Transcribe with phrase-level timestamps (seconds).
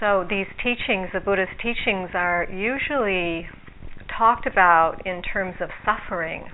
[0.00, 3.46] So these teachings, the Buddha's teachings, are usually
[4.16, 6.46] talked about in terms of suffering.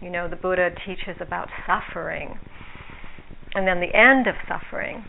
[0.00, 2.38] You know, the Buddha teaches about suffering
[3.54, 5.04] and then the end of suffering.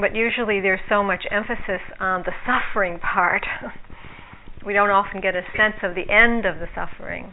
[0.00, 3.44] But usually there's so much emphasis on the suffering part.
[4.66, 7.32] we don't often get a sense of the end of the suffering.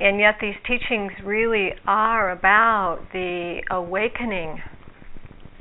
[0.00, 4.62] And yet these teachings really are about the awakening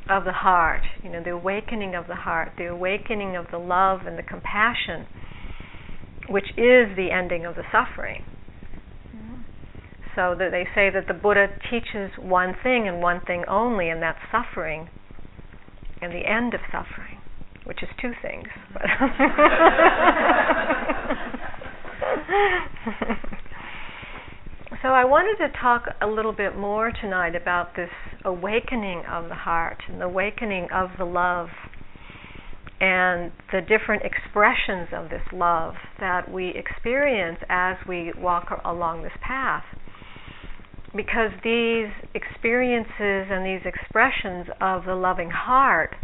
[0.10, 4.02] of the heart, you know, the awakening of the heart, the awakening of the love
[4.06, 5.06] and the compassion,
[6.30, 8.24] which is the ending of the suffering.
[9.16, 9.42] Mm-hmm.
[10.16, 14.02] So that they say that the Buddha teaches one thing and one thing only, and
[14.02, 14.90] that's suffering
[16.02, 17.20] and the end of suffering,
[17.66, 18.48] which is two things.
[24.84, 27.90] So I wanted to talk a little bit more tonight about this
[28.24, 31.48] awakening of the heart and the awakening of the love
[32.80, 39.18] and the different expressions of this love that we experience as we walk along this
[39.20, 39.64] path.
[40.96, 45.96] Because these experiences and these expressions of the loving heart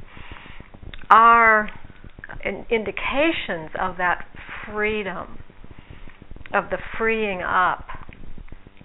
[1.12, 1.70] are
[2.72, 4.26] indications of that
[4.66, 5.38] freedom,
[6.56, 7.86] of the freeing up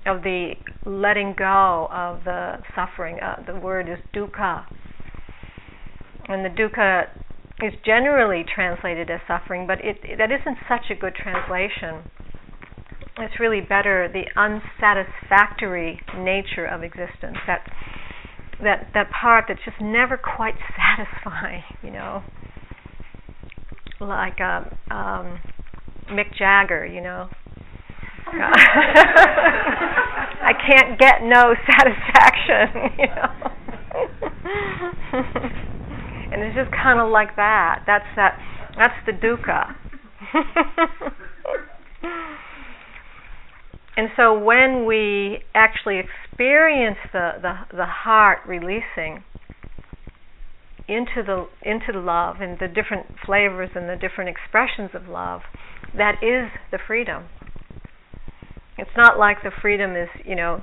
[0.08, 0.52] of the
[0.84, 3.18] letting go of the suffering.
[3.20, 4.66] Uh, the word is dukkha.
[6.28, 7.08] And the dukkha
[7.62, 12.04] is generally translated as suffering, but it, that isn't such a good translation.
[13.18, 17.36] It's really better the unsatisfactory nature of existence.
[17.46, 17.66] That
[18.62, 21.64] that that part that's just never quite satisfying.
[21.82, 22.22] You know,
[24.00, 25.40] like uh, um,
[26.10, 26.86] Mick Jagger.
[26.86, 27.28] You know,
[30.40, 33.32] I can't get no satisfaction, you know.
[36.32, 37.82] and it's just kind of like that.
[37.86, 38.38] That's that.
[38.76, 39.74] That's the dukkha.
[43.96, 49.24] and so when we actually experience the, the, the heart releasing
[50.86, 55.42] into the into love and the different flavors and the different expressions of love,
[55.96, 57.24] that is the freedom.
[58.78, 60.62] It's not like the freedom is, you know,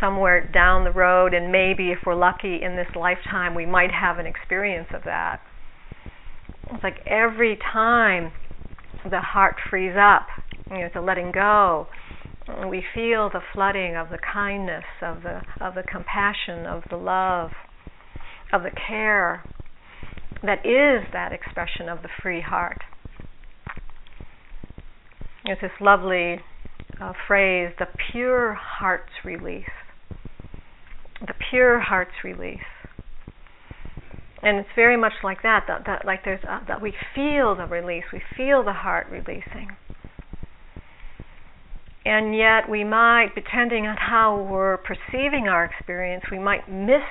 [0.00, 4.18] somewhere down the road, and maybe if we're lucky in this lifetime, we might have
[4.18, 5.40] an experience of that.
[6.72, 8.32] It's like every time
[9.08, 10.26] the heart frees up,
[10.70, 11.86] you know, the letting go,
[12.68, 17.50] we feel the flooding of the kindness, of the of the compassion, of the love,
[18.52, 19.44] of the care
[20.42, 22.78] that is that expression of the free heart.
[25.44, 26.40] It's this lovely
[27.00, 29.64] uh, phrase, the pure heart's release.
[31.20, 32.58] The pure heart's release.
[34.42, 37.66] And it's very much like that, that, that like there's a, that we feel the
[37.66, 39.76] release, we feel the heart releasing.
[42.04, 47.04] And yet we might, depending on how we're perceiving our experience, we might miss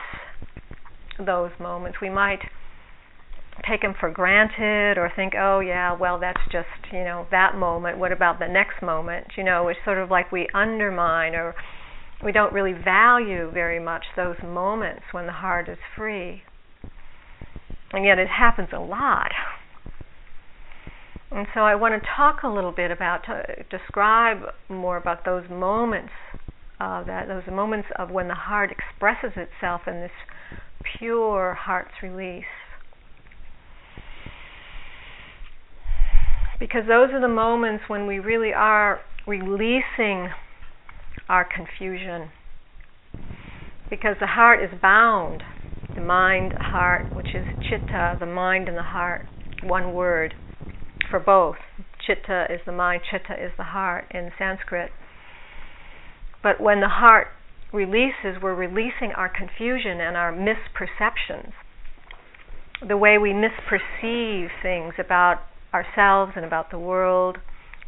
[1.24, 2.00] those moments.
[2.02, 2.40] We might
[3.68, 7.98] take them for granted or think, oh yeah, well that's just you know that moment.
[7.98, 9.28] What about the next moment?
[9.38, 11.56] You know, it's sort of like we undermine or
[12.24, 16.44] we don't really value very much those moments when the heart is free.
[17.92, 19.32] And yet it happens a lot.
[21.32, 25.44] And so I want to talk a little bit about, to describe more about those
[25.50, 26.12] moments,
[26.80, 30.12] uh, that those moments of when the heart expresses itself in this
[30.98, 32.46] pure heart's release.
[36.60, 40.30] Because those are the moments when we really are releasing
[41.30, 42.30] our confusion.
[43.90, 45.44] Because the heart is bound,
[45.96, 49.26] the mind, heart, which is chitta, the mind and the heart,
[49.64, 50.34] one word
[51.10, 51.56] for both.
[52.06, 54.92] Chitta is the mind, chitta is the heart in Sanskrit.
[56.44, 57.28] But when the heart
[57.74, 61.52] releases, we're releasing our confusion and our misperceptions.
[62.88, 65.40] The way we misperceive things about
[65.74, 67.38] ourselves and about the world,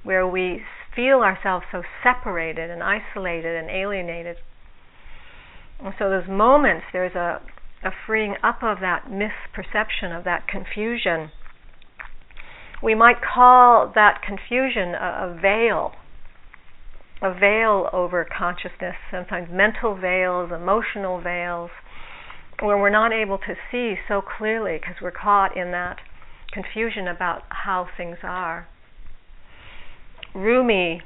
[0.04, 0.62] where we
[0.96, 4.38] feel ourselves so separated and isolated and alienated.
[5.84, 7.42] And so those moments, there's a,
[7.84, 11.32] a freeing up of that misperception, of that confusion.
[12.84, 15.92] We might call that confusion a, a veil,
[17.22, 21.70] a veil over consciousness, sometimes mental veils, emotional veils,
[22.62, 25.98] where we're not able to see so clearly because we're caught in that
[26.54, 28.68] confusion about how things are.
[30.34, 31.02] Rumi,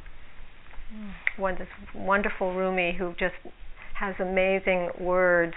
[1.37, 3.35] one this wonderful Rumi who just
[3.99, 5.55] has amazing words.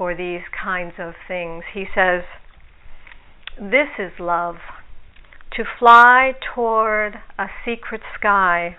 [0.00, 1.62] for these kinds of things.
[1.74, 2.22] He says,
[3.60, 4.56] This is love
[5.56, 8.76] to fly toward a secret sky,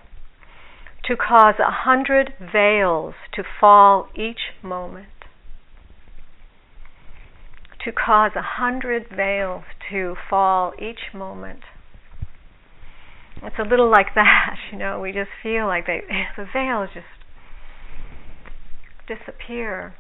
[1.06, 5.21] to cause a hundred veils to fall each moment,
[7.86, 11.62] to cause a hundred veils to fall each moment.
[13.44, 16.02] It's a little like that, you know, we just feel like they,
[16.38, 17.06] the veils just
[19.08, 19.94] disappear.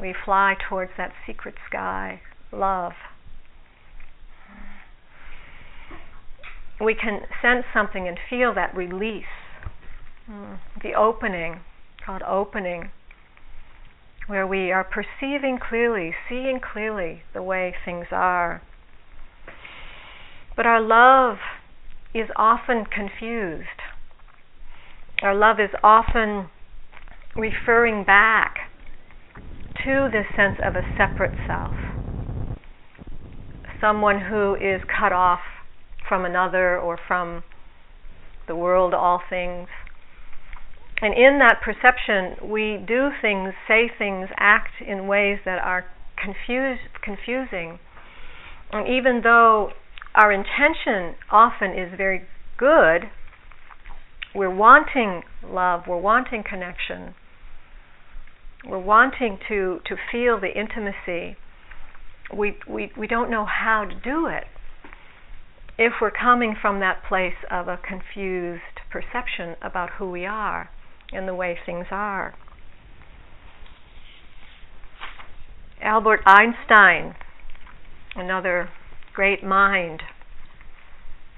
[0.00, 2.20] We fly towards that secret sky,
[2.52, 2.92] love.
[6.80, 9.24] We can sense something and feel that release,
[10.26, 10.54] hmm.
[10.82, 11.60] the opening,
[12.06, 12.90] called opening,
[14.26, 18.62] where we are perceiving clearly, seeing clearly the way things are.
[20.56, 21.38] But our love
[22.14, 23.66] is often confused.
[25.22, 26.48] Our love is often
[27.36, 28.56] referring back
[29.84, 31.74] to this sense of a separate self,
[33.80, 35.40] someone who is cut off
[36.08, 37.42] from another or from
[38.48, 39.68] the world, all things.
[41.02, 45.86] And in that perception, we do things, say things, act in ways that are
[46.22, 47.78] confused, confusing.
[48.70, 49.70] And even though
[50.14, 52.22] our intention often is very
[52.58, 53.08] good,
[54.34, 57.14] we're wanting love, we're wanting connection,
[58.68, 61.36] we're wanting to, to feel the intimacy,
[62.36, 64.44] we, we, we don't know how to do it
[65.78, 68.60] if we're coming from that place of a confused
[68.90, 70.68] perception about who we are
[71.12, 72.34] and the way things are.
[75.82, 77.14] Albert Einstein,
[78.14, 78.68] another
[79.14, 80.02] great mind,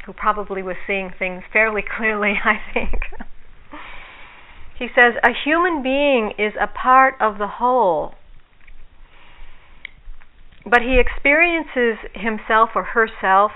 [0.05, 3.01] who probably was seeing things fairly clearly, I think.
[4.79, 8.15] he says, A human being is a part of the whole,
[10.65, 13.53] but he experiences himself or herself,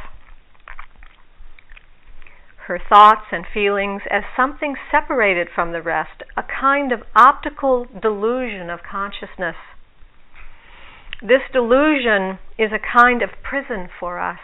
[2.67, 8.71] her thoughts and feelings, as something separated from the rest, a kind of optical delusion
[8.71, 9.57] of consciousness.
[11.21, 14.41] This delusion is a kind of prison for us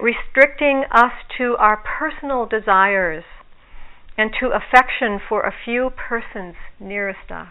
[0.00, 3.24] restricting us to our personal desires
[4.18, 7.48] and to affection for a few persons nearest us.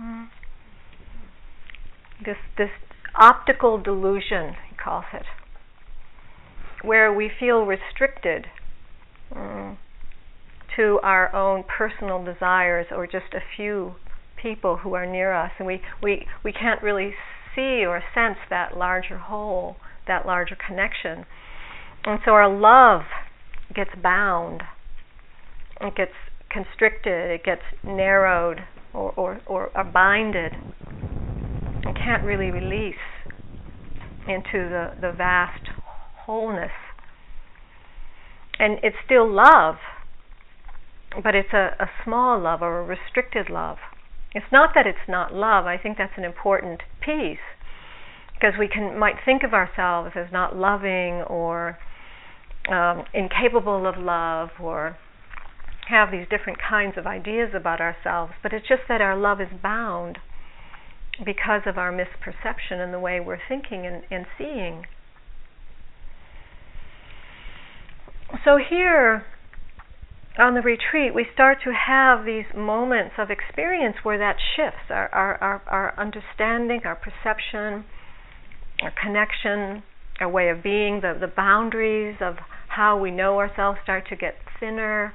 [0.00, 0.28] Mm.
[2.24, 2.70] This, this
[3.14, 5.24] optical delusion, he calls it,
[6.82, 8.46] where we feel restricted
[9.34, 9.76] mm,
[10.76, 13.94] to our own personal desires or just a few
[14.40, 17.12] people who are near us, and we, we, we can't really
[17.54, 19.76] see or sense that larger whole
[20.08, 21.24] that larger connection.
[22.04, 23.02] And so our love
[23.74, 24.62] gets bound,
[25.80, 26.12] it gets
[26.50, 28.58] constricted, it gets narrowed
[28.92, 30.52] or, or, or, or binded.
[31.84, 32.94] It can't really release
[34.26, 35.62] into the, the vast
[36.28, 36.70] wholeness.
[38.58, 39.76] And it's still love,
[41.24, 43.78] but it's a, a small love or a restricted love.
[44.34, 47.38] It's not that it's not love, I think that's an important piece
[48.34, 51.78] because we can might think of ourselves as not loving or
[52.70, 54.98] um, incapable of love or
[55.88, 59.48] have these different kinds of ideas about ourselves, but it's just that our love is
[59.62, 60.18] bound
[61.24, 64.84] because of our misperception and the way we're thinking and, and seeing.
[68.44, 69.24] So here
[70.38, 75.08] on the retreat, we start to have these moments of experience where that shifts our,
[75.14, 77.84] our, our, our understanding, our perception,
[78.82, 79.82] our connection,
[80.20, 82.36] our way of being, the, the boundaries of
[82.68, 85.12] how we know ourselves start to get thinner,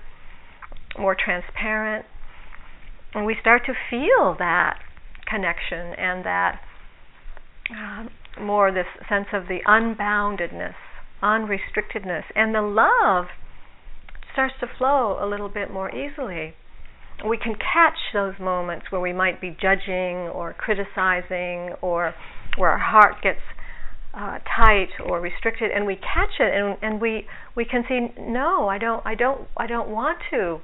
[0.98, 2.06] more transparent.
[3.14, 4.80] And we start to feel that
[5.30, 6.60] connection and that
[7.70, 10.76] uh, more this sense of the unboundedness,
[11.24, 13.28] unrestrictedness, and the love
[14.34, 16.54] starts to flow a little bit more easily.
[17.28, 22.14] We can catch those moments where we might be judging or criticizing or
[22.58, 23.40] where our heart gets
[24.14, 27.26] uh, tight or restricted, and we catch it, and and we
[27.56, 30.60] we can see no, I don't, I don't, I don't want to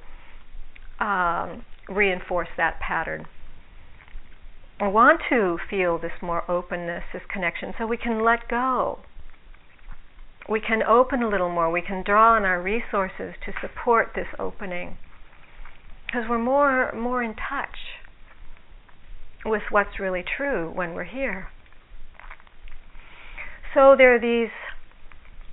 [1.03, 3.25] um, reinforce that pattern.
[4.79, 8.99] I want to feel this more openness, this connection, so we can let go.
[10.49, 11.69] We can open a little more.
[11.71, 14.97] We can draw on our resources to support this opening
[16.05, 17.77] because we're more more in touch
[19.45, 21.47] with what's really true when we're here.
[23.73, 24.49] So there are these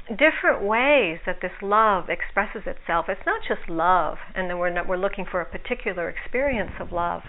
[0.09, 3.07] different ways that this love expresses itself.
[3.09, 6.93] It's not just love, and then we're not, we're looking for a particular experience of
[6.93, 7.23] love.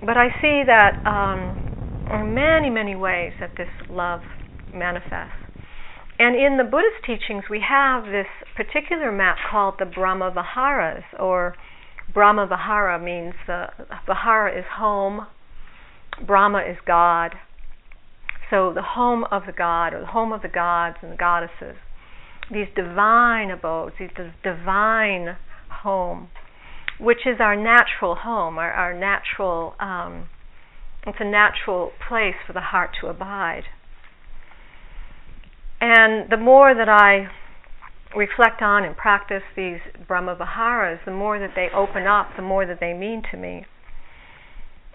[0.00, 1.58] but I see that um,
[2.12, 4.20] in many, many ways that this love
[4.72, 5.47] manifests.
[6.18, 11.54] And in the Buddhist teachings, we have this particular map called the Brahma Viharas, or
[12.12, 13.66] Brahma Vihara means the
[14.04, 15.26] Vihara is home,
[16.26, 17.36] Brahma is God.
[18.50, 21.76] So the home of the God, or the home of the gods and the goddesses,
[22.50, 24.10] these divine abodes, these
[24.42, 25.36] divine
[25.82, 26.30] home,
[26.98, 30.28] which is our natural home, our, our natural, um,
[31.06, 33.64] it's a natural place for the heart to abide.
[35.80, 37.28] And the more that I
[38.16, 42.66] reflect on and practice these Brahma Viharas, the more that they open up, the more
[42.66, 43.66] that they mean to me.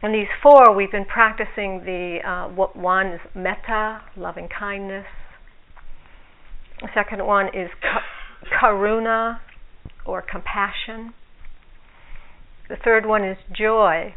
[0.01, 5.05] And these four, we've been practicing the uh, one is metta, loving kindness.
[6.81, 7.69] The second one is
[8.61, 9.39] karuna,
[10.05, 11.13] or compassion.
[12.67, 14.15] The third one is joy,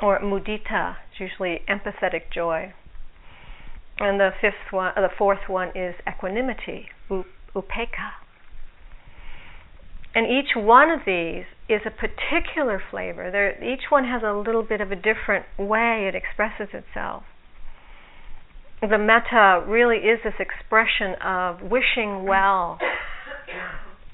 [0.00, 2.72] or mudita, it's usually empathetic joy.
[4.02, 8.10] And the fifth one, the fourth one is equanimity, upekkha.
[10.12, 13.54] And each one of these is a particular flavor.
[13.62, 17.22] Each one has a little bit of a different way it expresses itself.
[18.80, 22.80] The metta really is this expression of wishing well,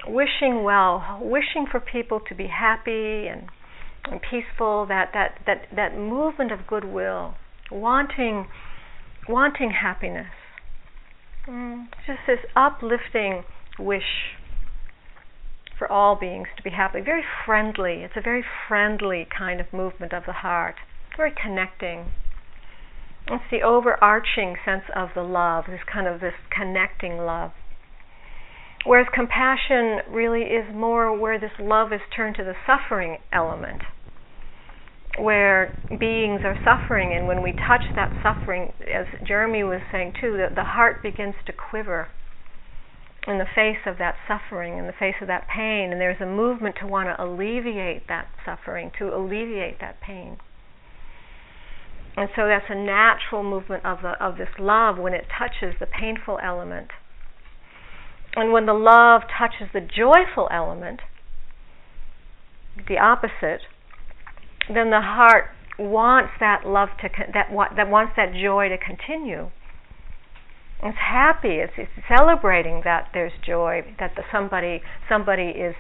[0.06, 3.48] wishing well, wishing for people to be happy and,
[4.04, 4.84] and peaceful.
[4.86, 7.36] That that that that movement of goodwill,
[7.72, 8.48] wanting
[9.28, 10.32] wanting happiness.
[11.48, 13.44] Mm, just this uplifting
[13.78, 14.36] wish
[15.78, 17.00] for all beings to be happy.
[17.00, 18.02] Very friendly.
[18.02, 20.74] It's a very friendly kind of movement of the heart.
[21.16, 22.12] Very connecting.
[23.28, 27.52] It's the overarching sense of the love, this kind of this connecting love.
[28.84, 33.82] Whereas compassion really is more where this love is turned to the suffering element,
[35.20, 40.36] where beings are suffering, and when we touch that suffering, as Jeremy was saying too,
[40.38, 42.08] that the heart begins to quiver
[43.26, 46.26] in the face of that suffering, in the face of that pain, and there's a
[46.26, 50.38] movement to want to alleviate that suffering, to alleviate that pain.
[52.16, 55.86] And so that's a natural movement of the of this love when it touches the
[55.86, 56.88] painful element.
[58.34, 61.00] And when the love touches the joyful element,
[62.88, 63.62] the opposite,
[64.74, 65.44] then the heart
[65.78, 69.50] wants that love to that wa- that wants that joy to continue.
[70.82, 71.56] It's happy.
[71.58, 75.74] It's, it's celebrating that there's joy, that the somebody somebody is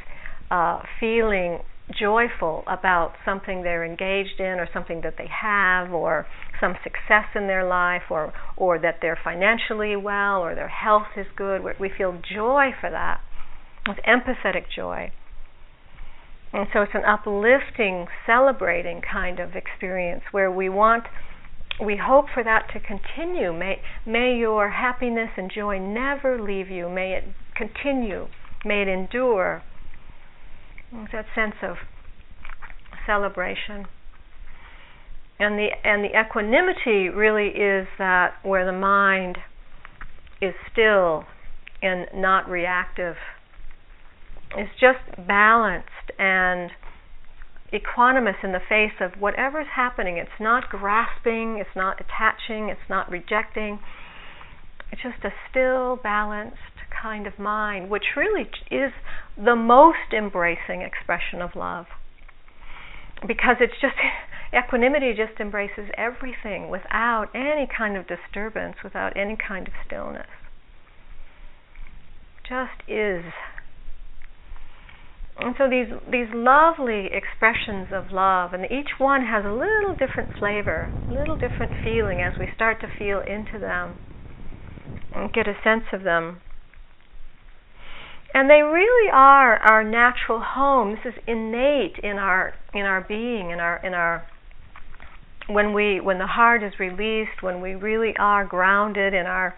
[0.50, 1.58] uh, feeling
[1.98, 6.26] joyful about something they're engaged in, or something that they have, or
[6.60, 11.26] some success in their life, or or that they're financially well, or their health is
[11.36, 11.62] good.
[11.80, 13.20] We feel joy for that.
[13.86, 15.12] It's empathetic joy.
[16.52, 21.04] And so it's an uplifting, celebrating kind of experience where we want
[21.84, 23.52] we hope for that to continue.
[23.52, 26.88] May, may your happiness and joy never leave you.
[26.88, 27.24] May it
[27.54, 28.26] continue.
[28.64, 29.62] May it endure.
[30.92, 31.76] It's that sense of
[33.06, 33.86] celebration.
[35.38, 39.38] And the and the equanimity really is that where the mind
[40.42, 41.24] is still
[41.80, 43.14] and not reactive.
[44.56, 46.70] It's just balanced and
[47.72, 50.16] equanimous in the face of whatever's happening.
[50.16, 53.78] It's not grasping, it's not attaching, it's not rejecting.
[54.90, 56.56] It's just a still, balanced
[57.02, 58.92] kind of mind, which really is
[59.36, 61.86] the most embracing expression of love.
[63.26, 63.94] Because it's just,
[64.56, 70.26] equanimity just embraces everything without any kind of disturbance, without any kind of stillness.
[72.48, 73.24] Just is
[75.40, 80.30] and so these these lovely expressions of love, and each one has a little different
[80.38, 83.98] flavor, a little different feeling as we start to feel into them
[85.14, 86.40] and get a sense of them.
[88.34, 90.96] And they really are our natural home.
[90.96, 94.26] This is innate in our in our being, in our in our
[95.48, 99.54] when we when the heart is released, when we really are grounded in our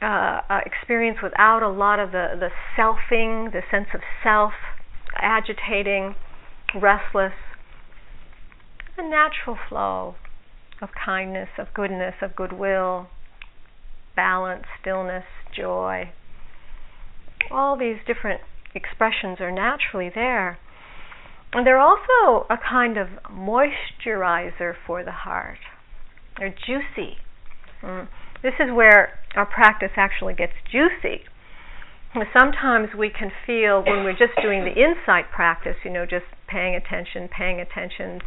[0.00, 4.52] uh, uh, experience without a lot of the, the selfing, the sense of self,
[5.20, 6.14] agitating,
[6.74, 7.32] restless,
[8.96, 10.14] a natural flow
[10.80, 13.08] of kindness, of goodness, of goodwill,
[14.14, 15.24] balance, stillness,
[15.56, 16.10] joy.
[17.50, 18.40] All these different
[18.74, 20.58] expressions are naturally there.
[21.52, 25.58] And they're also a kind of moisturizer for the heart.
[26.38, 27.16] They're juicy.
[27.82, 28.08] Mm.
[28.42, 31.24] This is where our practice actually gets juicy.
[32.32, 36.74] Sometimes we can feel when we're just doing the insight practice, you know, just paying
[36.74, 38.20] attention, paying attention,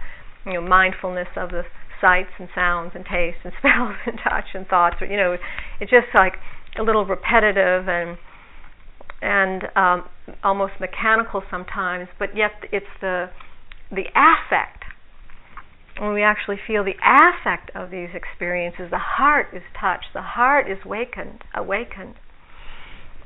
[0.45, 1.63] you know, mindfulness of the
[1.99, 4.97] sights and sounds and tastes and smells and touch and thoughts.
[5.01, 5.35] You know,
[5.79, 6.33] it's just like
[6.79, 8.17] a little repetitive and
[9.23, 10.09] and um,
[10.43, 13.29] almost mechanical sometimes, but yet it's the
[13.91, 14.80] the affect.
[15.99, 20.69] When we actually feel the affect of these experiences, the heart is touched, the heart
[20.69, 22.15] is wakened, awakened,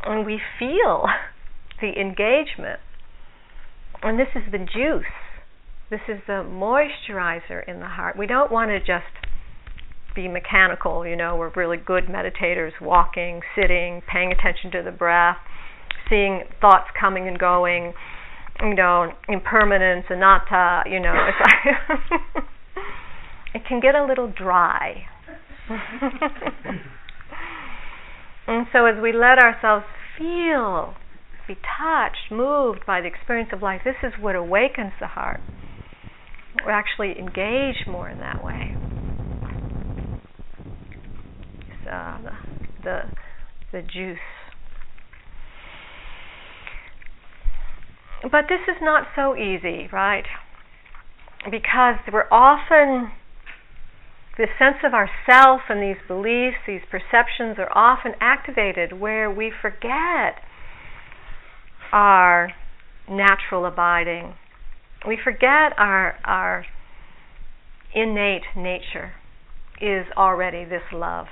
[0.03, 1.05] and we feel
[1.81, 2.79] the engagement.
[4.01, 5.05] And this is the juice.
[5.89, 8.17] This is the moisturizer in the heart.
[8.17, 9.05] We don't want to just
[10.15, 15.37] be mechanical, you know, we're really good meditators, walking, sitting, paying attention to the breath,
[16.09, 17.93] seeing thoughts coming and going,
[18.61, 21.37] you know, impermanence, anatta, you know, it's
[22.35, 22.45] like
[23.55, 25.05] it can get a little dry.
[28.47, 29.85] and so as we let ourselves
[30.17, 30.93] feel,
[31.47, 35.39] be touched, moved by the experience of life, this is what awakens the heart.
[36.65, 38.71] We actually engage more in that way.
[41.89, 42.31] Uh, the,
[42.83, 43.01] the
[43.71, 44.17] the juice.
[48.23, 50.25] But this is not so easy, right?
[51.49, 53.11] Because we're often
[54.37, 60.35] this sense of ourself and these beliefs, these perceptions are often activated where we forget
[61.91, 62.51] our
[63.09, 64.33] natural abiding.
[65.07, 66.65] We forget our our
[67.93, 69.13] innate nature
[69.79, 71.27] is already this love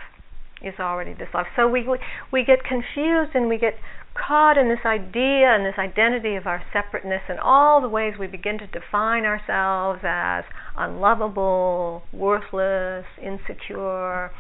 [0.64, 1.46] is already this love.
[1.56, 1.86] So we
[2.32, 3.74] we get confused and we get
[4.15, 8.27] caught in this idea and this identity of our separateness and all the ways we
[8.27, 10.43] begin to define ourselves as
[10.77, 14.32] unlovable, worthless, insecure,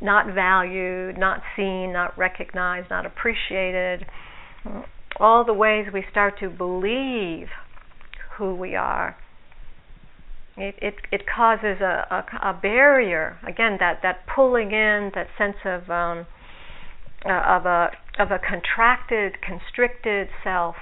[0.00, 4.06] not valued, not seen, not recognized, not appreciated.
[5.18, 7.48] All the ways we start to believe
[8.38, 9.16] who we are
[10.60, 13.38] it, it, it causes a, a, a barrier.
[13.46, 16.26] Again, that, that pulling in, that sense of um,
[17.24, 20.76] uh, of a of a contracted, constricted self,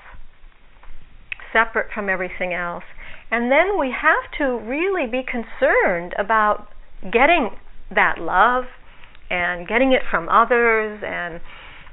[1.52, 2.84] separate from everything else.
[3.30, 6.68] And then we have to really be concerned about
[7.02, 7.50] getting
[7.94, 8.64] that love
[9.30, 11.02] and getting it from others.
[11.04, 11.40] And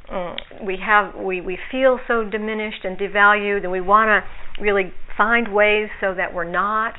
[0.09, 4.93] um, we have we, we feel so diminished and devalued and we want to really
[5.17, 6.95] find ways so that we're not.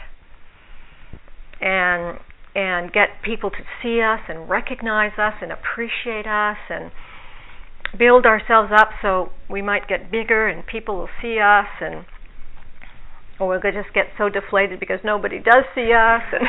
[1.60, 2.18] And
[2.54, 6.56] and get people to see us and recognize us and appreciate us.
[6.70, 6.90] And
[7.98, 12.04] build ourselves up so we might get bigger and people will see us and
[13.38, 16.22] or we'll just get so deflated because nobody does see us.
[16.32, 16.46] And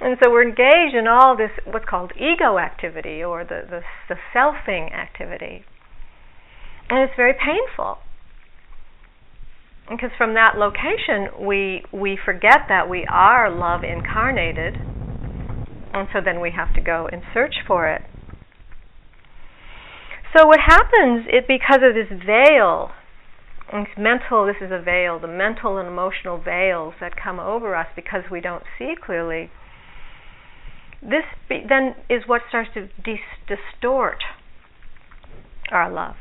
[0.00, 4.16] and so we're engaged in all this what's called ego activity or the the, the
[4.34, 5.64] selfing activity.
[6.88, 7.98] And it's very painful.
[9.88, 14.78] Because from that location we we forget that we are love incarnated.
[15.92, 18.02] And so then we have to go and search for it
[20.36, 22.90] so what happens is because of this veil
[23.72, 27.86] it's mental this is a veil the mental and emotional veils that come over us
[27.96, 29.50] because we don't see clearly
[31.02, 34.22] this be, then is what starts to dis- distort
[35.70, 36.16] our love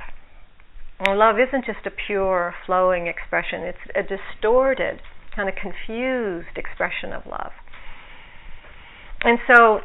[1.14, 5.02] love isn't just a pure, flowing expression, it's a distorted,
[5.36, 7.52] kind of confused expression of love.
[9.22, 9.82] And so,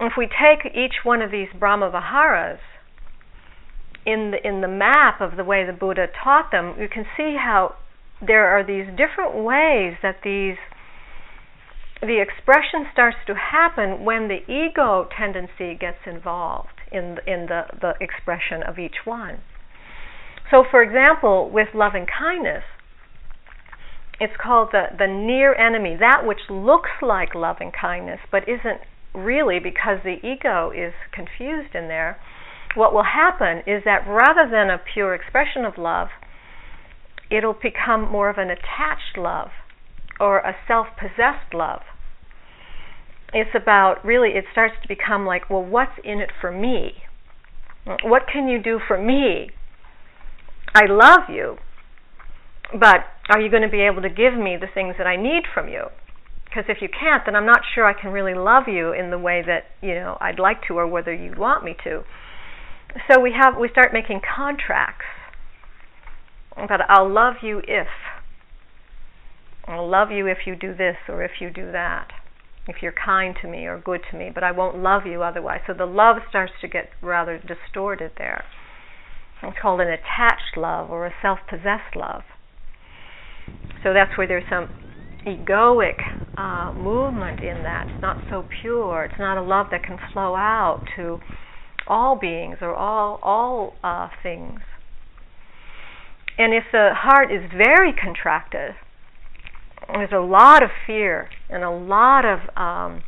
[0.00, 2.58] if we take each one of these Brahma Viharas
[4.06, 7.36] in the, in the map of the way the Buddha taught them, you can see
[7.38, 7.74] how
[8.26, 10.56] there are these different ways that these
[12.02, 17.92] the expression starts to happen when the ego tendency gets involved in in the, the
[18.00, 19.40] expression of each one.
[20.50, 22.64] So, for example, with loving kindness,
[24.18, 28.80] it's called the, the near enemy, that which looks like loving kindness but isn't
[29.14, 32.18] really because the ego is confused in there.
[32.74, 36.08] What will happen is that rather than a pure expression of love,
[37.30, 39.48] it'll become more of an attached love
[40.20, 41.80] or a self possessed love.
[43.32, 47.04] It's about really, it starts to become like, well, what's in it for me?
[48.04, 49.50] What can you do for me?
[50.74, 51.56] I love you,
[52.72, 55.44] but are you going to be able to give me the things that I need
[55.52, 55.86] from you?
[56.44, 59.18] Because if you can't, then I'm not sure I can really love you in the
[59.18, 62.02] way that you know I'd like to, or whether you'd want me to.
[63.08, 65.06] So we have we start making contracts.
[66.56, 67.86] But I'll love you if.
[69.66, 72.08] I'll love you if you do this or if you do that.
[72.66, 75.60] If you're kind to me or good to me, but I won't love you otherwise.
[75.66, 78.44] So the love starts to get rather distorted there.
[79.42, 82.22] It's called an attached love or a self possessed love.
[83.82, 84.68] So that's where there's some
[85.26, 86.00] egoic
[86.36, 87.86] uh, movement in that.
[87.88, 89.04] It's not so pure.
[89.04, 91.20] It's not a love that can flow out to
[91.86, 94.60] all beings or all all uh, things.
[96.38, 98.74] And if the heart is very contracted,
[99.88, 103.02] there's a lot of fear and a lot of um,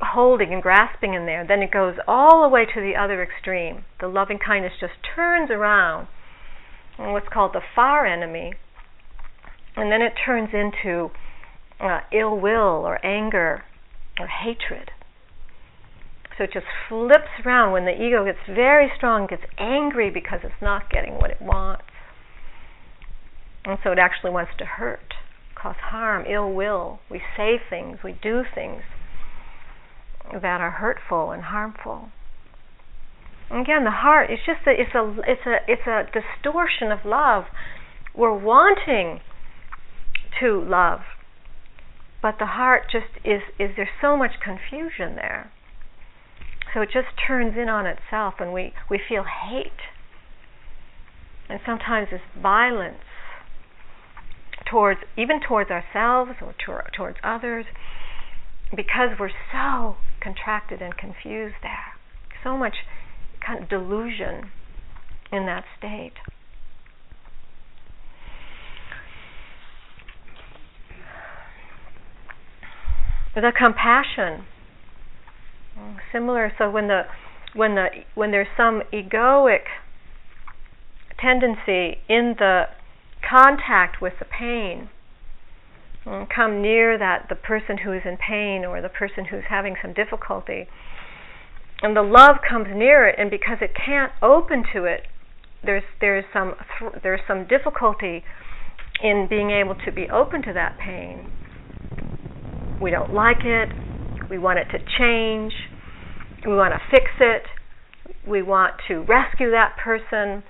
[0.00, 1.44] holding and grasping in there.
[1.46, 3.84] Then it goes all the way to the other extreme.
[4.00, 6.08] The loving kindness just turns around,
[6.98, 8.54] what's called the far enemy,
[9.76, 11.10] and then it turns into
[11.80, 13.64] uh, ill will or anger
[14.18, 14.90] or hatred.
[16.40, 20.62] So it just flips around when the ego gets very strong, gets angry because it's
[20.62, 21.84] not getting what it wants.
[23.66, 25.12] And so it actually wants to hurt,
[25.54, 27.00] cause harm, ill will.
[27.10, 28.80] We say things, we do things
[30.32, 32.08] that are hurtful and harmful.
[33.50, 37.44] again, the heart it's just a, it's a it's a it's a distortion of love.
[38.16, 39.20] We're wanting
[40.40, 41.00] to love,
[42.22, 45.52] but the heart just is is there's so much confusion there.
[46.72, 49.80] So it just turns in on itself, and we we feel hate,
[51.48, 53.02] and sometimes this violence
[54.70, 57.64] towards even towards ourselves or to, towards others
[58.74, 61.94] because we're so contracted and confused there.
[62.44, 62.74] So much
[63.44, 64.50] kind of delusion
[65.32, 66.14] in that state.
[73.34, 74.44] The compassion,
[76.12, 76.52] similar.
[76.58, 77.02] So when the
[77.54, 79.64] when the when there's some egoic
[81.20, 82.64] tendency in the
[83.28, 84.88] contact with the pain,
[86.06, 89.76] mm, come near that the person who is in pain or the person who's having
[89.82, 90.66] some difficulty,
[91.82, 95.02] and the love comes near it, and because it can't open to it,
[95.64, 98.24] there's there's some th- there's some difficulty
[99.02, 101.26] in being able to be open to that pain.
[102.80, 103.70] We don't like it.
[104.28, 105.52] We want it to change.
[106.46, 107.42] We want to fix it.
[108.26, 110.42] We want to rescue that person.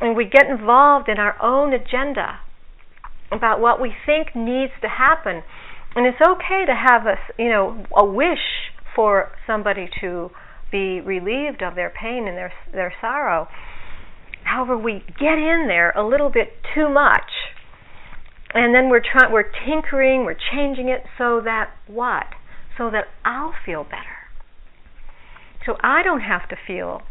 [0.00, 2.40] And we get involved in our own agenda
[3.30, 5.42] about what we think needs to happen.
[5.94, 10.30] And it's okay to have a, you know, a wish for somebody to
[10.70, 13.48] be relieved of their pain and their their sorrow.
[14.44, 17.30] However, we get in there a little bit too much,
[18.54, 22.26] and then we're trying, we're tinkering, we're changing it so that what?
[22.76, 24.17] So that I'll feel better.
[25.68, 27.02] So I don't have to feel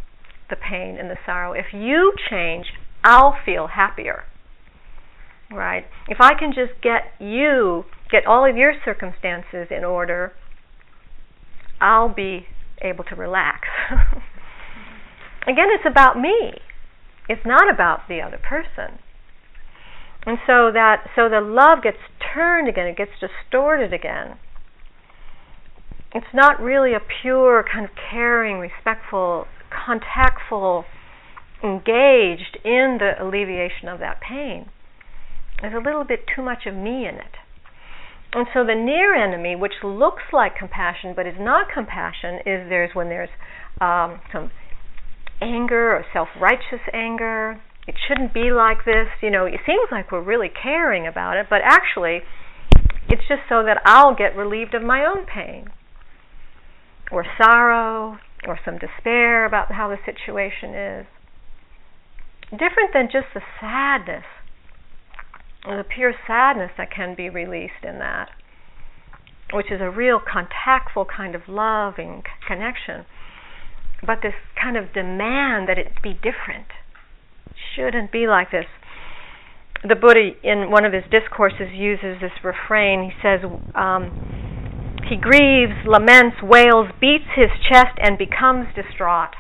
[0.50, 1.54] the pain and the sorrow.
[1.54, 2.66] If you change,
[3.06, 4.26] I'll feel happier
[5.52, 5.86] right?
[6.08, 10.34] If I can just get you, get all of your circumstances in order,
[11.80, 12.48] I'll be
[12.82, 13.68] able to relax.
[15.48, 16.54] Again, it's about me.
[17.30, 19.00] It's not about the other person.
[20.26, 21.98] And so that so the love gets
[22.34, 24.38] turned again, it gets distorted again.
[26.14, 30.86] It's not really a pure kind of caring, respectful, contactful,
[31.64, 34.70] engaged in the alleviation of that pain.
[35.62, 37.36] There's a little bit too much of me in it.
[38.34, 42.94] And so the near enemy, which looks like compassion but is not compassion, is there's
[42.94, 43.30] when there's
[43.82, 44.52] um, some
[45.42, 47.60] anger or self-righteous anger.
[47.88, 49.08] It shouldn't be like this.
[49.22, 52.20] You know, it seems like we're really caring about it, but actually,
[53.10, 55.68] it's just so that I'll get relieved of my own pain
[57.12, 58.18] or sorrow
[58.48, 61.06] or some despair about how the situation is.
[62.52, 64.24] Different than just the sadness
[65.76, 68.30] the pure sadness that can be released in that,
[69.52, 73.06] which is a real contactful kind of loving connection.
[74.06, 76.68] But this kind of demand that it be different
[77.76, 78.66] shouldn't be like this.
[79.84, 83.12] The Buddha, in one of his discourses, uses this refrain.
[83.12, 83.42] He says,
[83.76, 84.57] um,
[85.10, 89.36] He grieves, laments, wails, beats his chest, and becomes distraught.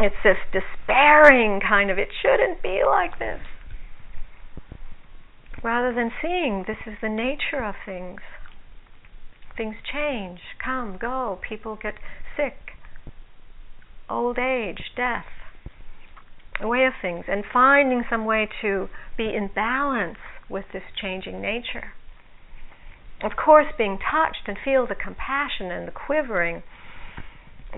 [0.00, 3.40] It's this despairing kind of, it shouldn't be like this
[5.62, 8.20] rather than seeing this is the nature of things.
[9.56, 11.94] Things change, come, go, people get
[12.36, 12.72] sick,
[14.08, 15.26] old age, death,
[16.60, 20.18] a way of things, and finding some way to be in balance
[20.48, 21.92] with this changing nature.
[23.22, 26.62] Of course, being touched and feel the compassion and the quivering,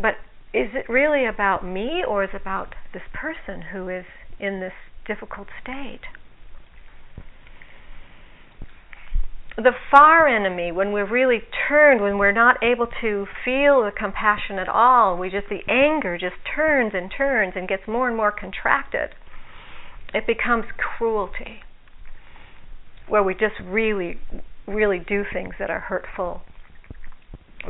[0.00, 0.14] but
[0.52, 4.06] is it really about me or is it about this person who is
[4.40, 4.72] in this
[5.06, 6.00] difficult state?
[9.56, 14.58] the far enemy, when we're really turned, when we're not able to feel the compassion
[14.58, 18.32] at all, we just the anger just turns and turns and gets more and more
[18.32, 19.10] contracted.
[20.12, 21.62] It becomes cruelty.
[23.06, 24.18] where we just really,
[24.66, 26.42] really do things that are hurtful,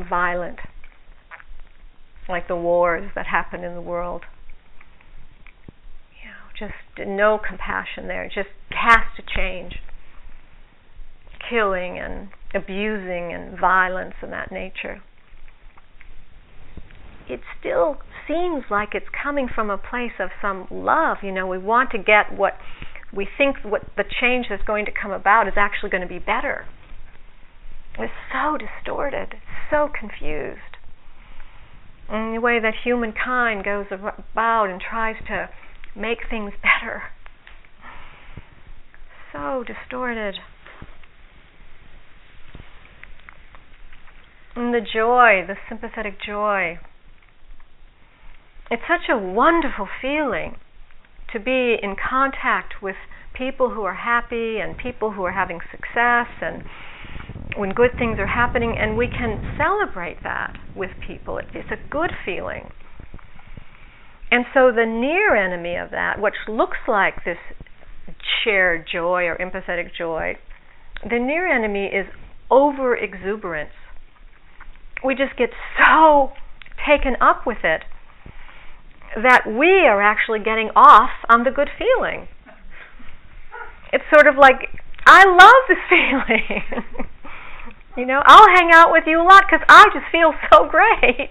[0.08, 0.58] violent,
[2.28, 4.22] like the wars that happen in the world.
[6.22, 9.74] You know, just no compassion there, just has to change.
[11.50, 15.02] Killing and abusing and violence and that nature.
[17.28, 21.18] It still seems like it's coming from a place of some love.
[21.22, 22.54] You know, we want to get what
[23.14, 26.18] we think what the change that's going to come about is actually going to be
[26.18, 26.66] better.
[27.98, 29.34] It's so distorted,
[29.70, 30.60] so confused.
[32.10, 35.48] In the way that humankind goes about and tries to
[35.96, 37.04] make things better.
[39.32, 40.34] So distorted.
[44.56, 46.78] And the joy, the sympathetic joy.
[48.70, 50.56] It's such a wonderful feeling
[51.32, 52.96] to be in contact with
[53.34, 56.64] people who are happy and people who are having success and
[57.56, 61.38] when good things are happening and we can celebrate that with people.
[61.38, 62.70] It's a good feeling.
[64.30, 67.38] And so the near enemy of that, which looks like this
[68.42, 70.36] shared joy or empathetic joy,
[71.02, 72.06] the near enemy is
[72.50, 73.70] over exuberance.
[75.04, 76.32] We just get so
[76.86, 77.82] taken up with it
[79.22, 82.26] that we are actually getting off on the good feeling.
[83.92, 84.68] It's sort of like,
[85.06, 87.10] I love this feeling.
[87.96, 91.30] You know, I'll hang out with you a lot because I just feel so great.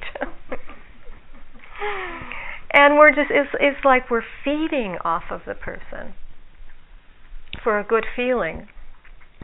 [2.72, 6.14] and we're just, it's, it's like we're feeding off of the person
[7.64, 8.68] for a good feeling,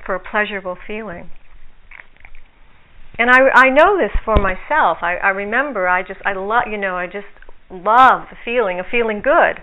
[0.05, 1.29] for a pleasurable feeling.
[3.19, 4.99] And I, I know this for myself.
[5.01, 7.27] I, I remember I just I love you know I just
[7.69, 9.61] love the feeling of feeling good.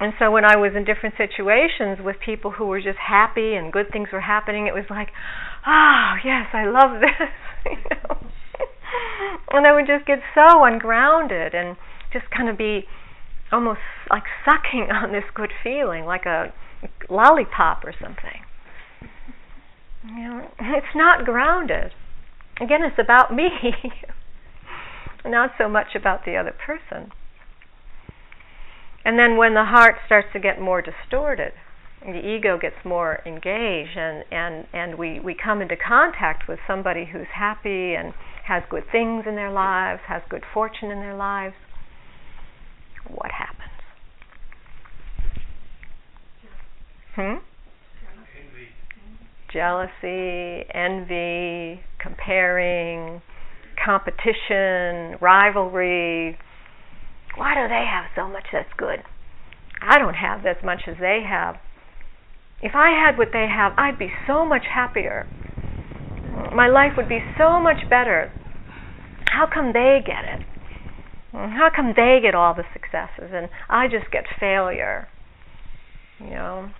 [0.00, 3.72] And so when I was in different situations with people who were just happy and
[3.72, 5.08] good things were happening, it was like,
[5.66, 7.28] oh, yes, I love this.
[7.66, 8.28] you know?
[9.50, 11.76] and I would just get so ungrounded and
[12.12, 12.84] just kind of be
[13.50, 13.80] almost
[14.10, 16.52] like sucking on this good feeling, like a
[17.10, 18.42] lollipop or something.
[20.04, 21.90] You know, it's not grounded.
[22.60, 23.48] Again, it's about me.
[25.24, 27.10] not so much about the other person.
[29.04, 31.52] And then when the heart starts to get more distorted,
[32.02, 37.08] the ego gets more engaged and, and, and we, we come into contact with somebody
[37.10, 38.12] who's happy and
[38.46, 41.54] has good things in their lives, has good fortune in their lives,
[43.08, 43.68] what happens?
[47.14, 47.44] Hmm?
[49.52, 53.22] Jealousy, envy, comparing,
[53.84, 56.38] competition, rivalry.
[57.38, 58.98] Why do they have so much that's good?
[59.80, 61.56] I don't have as much as they have.
[62.60, 65.28] If I had what they have, I'd be so much happier.
[66.52, 68.32] My life would be so much better.
[69.30, 70.46] How come they get it?
[71.30, 75.06] How come they get all the successes and I just get failure?
[76.18, 76.70] You know,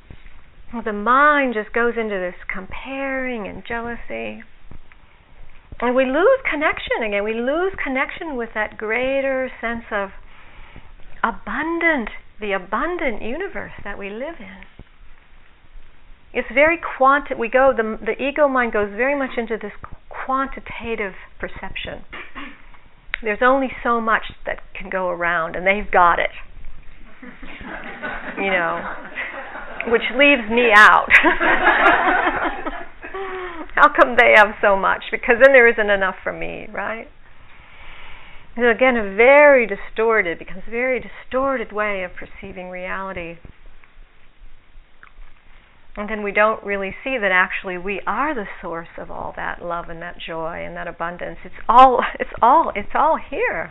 [0.84, 4.42] the mind just goes into this comparing and jealousy.
[5.80, 7.22] And we lose connection again.
[7.22, 10.10] We lose connection with that greater sense of
[11.22, 14.62] abundant, the abundant universe that we live in.
[16.32, 17.34] It's very quanti.
[17.34, 19.72] We go the the ego mind goes very much into this
[20.08, 22.04] quantitative perception.
[23.22, 26.30] There's only so much that can go around, and they've got it.
[28.38, 28.94] you know,
[29.88, 31.08] which leaves me out.
[33.74, 35.04] How come they have so much?
[35.10, 37.08] Because then there isn't enough for me, right?
[38.58, 43.38] So again, a very distorted, becomes a very distorted way of perceiving reality.
[45.96, 49.62] And then we don't really see that actually we are the source of all that
[49.62, 51.38] love and that joy and that abundance.
[51.44, 53.70] It's all it's all it's all here.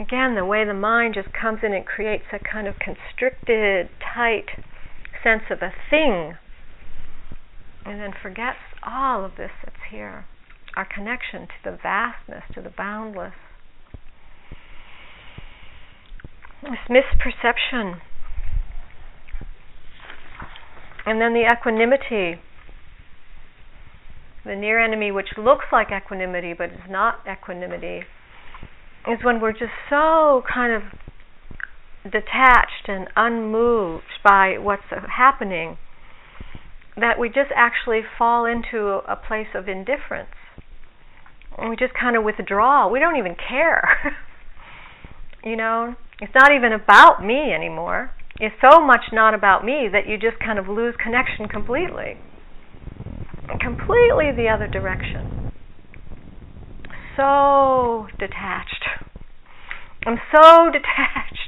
[0.00, 4.48] Again, the way the mind just comes in and creates a kind of constricted, tight
[5.22, 6.38] sense of a thing
[7.84, 10.24] and then forgets all of this that's here
[10.76, 13.34] our connection to the vastness, to the boundless.
[16.62, 18.00] This misperception.
[21.04, 22.40] And then the equanimity,
[24.44, 28.02] the near enemy, which looks like equanimity but is not equanimity,
[29.10, 30.82] is when we're just so kind of
[32.04, 34.82] detached and unmoved by what's
[35.16, 35.76] happening
[36.96, 40.28] that we just actually fall into a place of indifference.
[41.58, 42.88] And we just kind of withdraw.
[42.88, 44.16] We don't even care.
[45.44, 48.10] you know, it's not even about me anymore.
[48.40, 52.16] It's so much not about me that you just kind of lose connection completely.
[53.60, 55.52] Completely the other direction.
[57.16, 58.84] So detached.
[60.06, 61.42] I'm so detached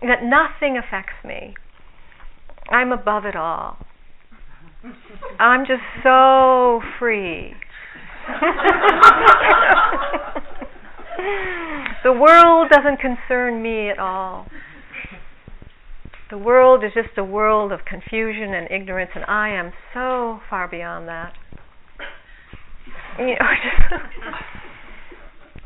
[0.00, 1.54] that nothing affects me.
[2.70, 3.76] I'm above it all.
[5.38, 7.54] I'm just so free.
[12.04, 14.46] The world doesn't concern me at all.
[16.30, 20.66] The world is just a world of confusion and ignorance, and I am so far
[20.66, 21.34] beyond that.
[23.18, 23.34] You know,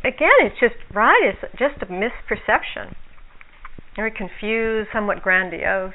[0.05, 1.23] again, it's just right.
[1.25, 2.97] It's just a misperception.
[3.95, 5.95] Very confused, somewhat grandiose,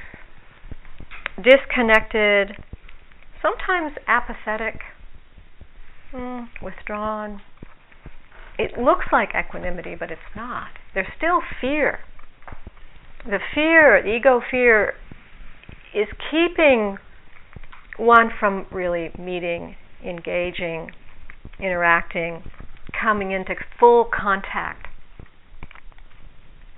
[1.44, 2.56] disconnected,
[3.42, 4.80] sometimes apathetic,
[6.14, 7.42] mm, withdrawn.
[8.58, 10.70] It looks like equanimity, but it's not.
[10.94, 12.00] There's still fear
[13.26, 14.94] the fear, the ego fear,
[15.94, 16.98] is keeping
[17.98, 20.92] one from really meeting, engaging,
[21.60, 22.44] interacting,
[23.00, 24.88] coming into full contact,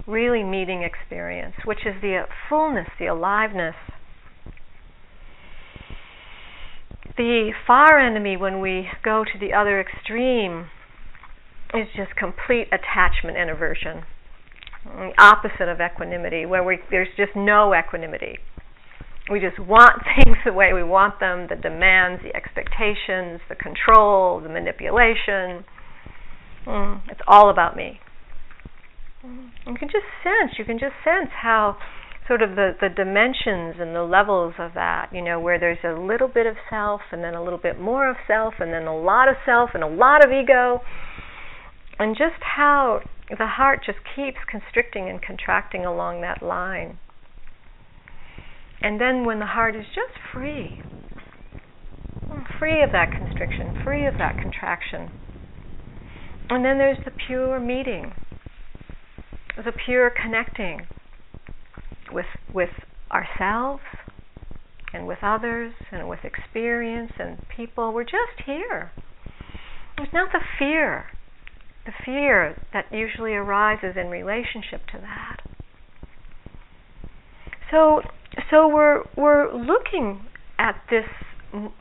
[0.08, 3.76] really meeting experience, which is the fullness, the aliveness.
[7.18, 10.70] The far enemy, when we go to the other extreme,
[11.74, 14.04] is just complete attachment and aversion
[14.86, 18.38] the opposite of equanimity, where we, there's just no equanimity.
[19.32, 24.42] We just want things the way we want them, the demands, the expectations, the control,
[24.42, 25.64] the manipulation.
[26.68, 28.00] Mm, it's all about me.
[29.26, 31.78] Mm, you can just sense, you can just sense how
[32.28, 36.00] sort of the, the dimensions and the levels of that, you know, where there's a
[36.00, 38.98] little bit of self and then a little bit more of self and then a
[38.98, 40.80] lot of self and a lot of ego.
[42.00, 46.98] And just how the heart just keeps constricting and contracting along that line.
[48.82, 50.82] And then when the heart is just free,
[52.60, 55.12] free of that constriction, free of that contraction,
[56.50, 58.12] and then there's the pure meeting,
[59.56, 60.88] the pure connecting
[62.14, 62.70] with with
[63.12, 63.84] ourselves
[64.94, 67.94] and with others and with experience and people.
[67.94, 68.92] We're just here.
[69.98, 71.06] There's not the fear
[71.86, 75.38] the fear that usually arises in relationship to that.
[77.72, 78.02] So,
[78.50, 80.26] so we're we're looking
[80.60, 81.06] at this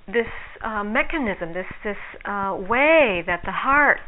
[0.06, 0.26] this
[0.64, 3.98] uh, mechanism, this this uh, way that the heart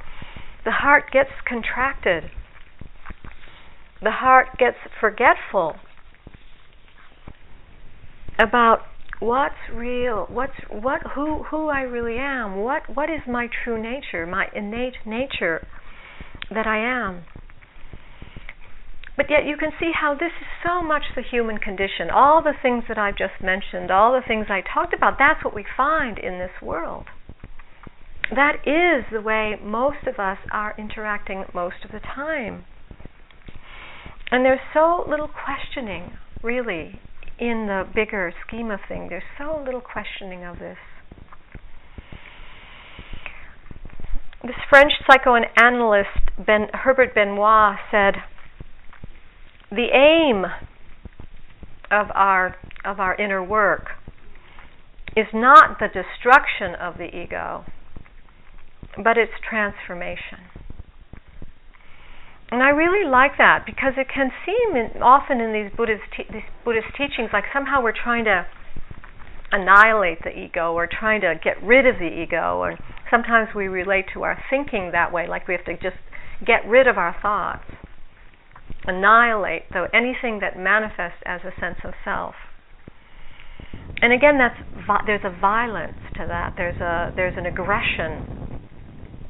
[0.65, 2.25] the heart gets contracted,
[4.03, 5.77] the heart gets forgetful
[8.39, 8.81] about
[9.21, 14.27] what's real, what's what who who I really am, what what is my true nature,
[14.27, 15.67] my innate nature
[16.51, 17.25] that I am.
[19.17, 22.11] But yet you can see how this is so much the human condition.
[22.13, 25.55] All the things that I've just mentioned, all the things I talked about, that's what
[25.55, 27.07] we find in this world.
[28.35, 32.65] That is the way most of us are interacting most of the time.
[34.31, 36.99] And there's so little questioning, really,
[37.39, 39.11] in the bigger scheme of things.
[39.11, 40.79] There's so little questioning of this.
[44.45, 46.09] this French psychoanalyst
[46.47, 48.23] ben, Hubert Benoit said,
[49.71, 50.45] "The aim
[51.91, 53.93] of our of our inner work
[55.17, 57.65] is not the destruction of the ego,
[59.03, 60.54] but its transformation."
[62.51, 66.29] And I really like that because it can seem in, often in these Buddhist te-
[66.33, 68.47] these Buddhist teachings like somehow we're trying to
[69.51, 72.77] annihilate the ego or trying to get rid of the ego or
[73.11, 75.97] sometimes we relate to our thinking that way like we have to just
[76.45, 77.65] get rid of our thoughts
[78.87, 82.35] annihilate though anything that manifests as a sense of self.
[84.01, 84.59] And again that's
[85.07, 86.55] there's a violence to that.
[86.57, 88.61] There's a there's an aggression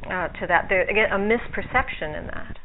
[0.04, 0.66] uh, to that.
[0.68, 2.56] There again a misperception in that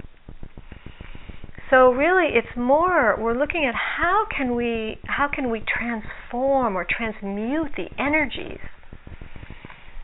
[1.70, 6.86] so really it's more we're looking at how can we how can we transform or
[6.90, 8.60] transmute the energies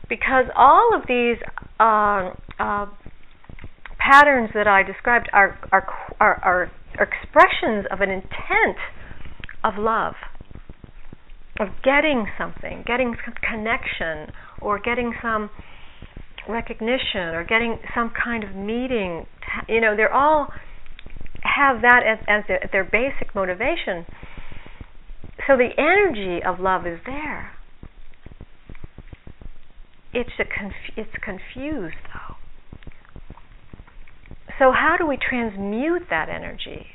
[0.09, 1.37] because all of these
[1.79, 2.85] uh, uh,
[3.97, 5.87] patterns that I described are, are,
[6.19, 8.77] are, are expressions of an intent
[9.63, 10.13] of love,
[11.59, 15.49] of getting something, getting some connection, or getting some
[16.47, 19.25] recognition, or getting some kind of meeting.
[19.67, 20.49] You know, they're all
[21.45, 24.05] have that as, as their, their basic motivation.
[25.47, 27.51] So the energy of love is there.
[30.13, 32.35] It's a conf- it's confused though.
[34.57, 36.87] So how do we transmute that energy?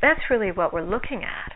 [0.00, 1.52] That's really what we're looking at.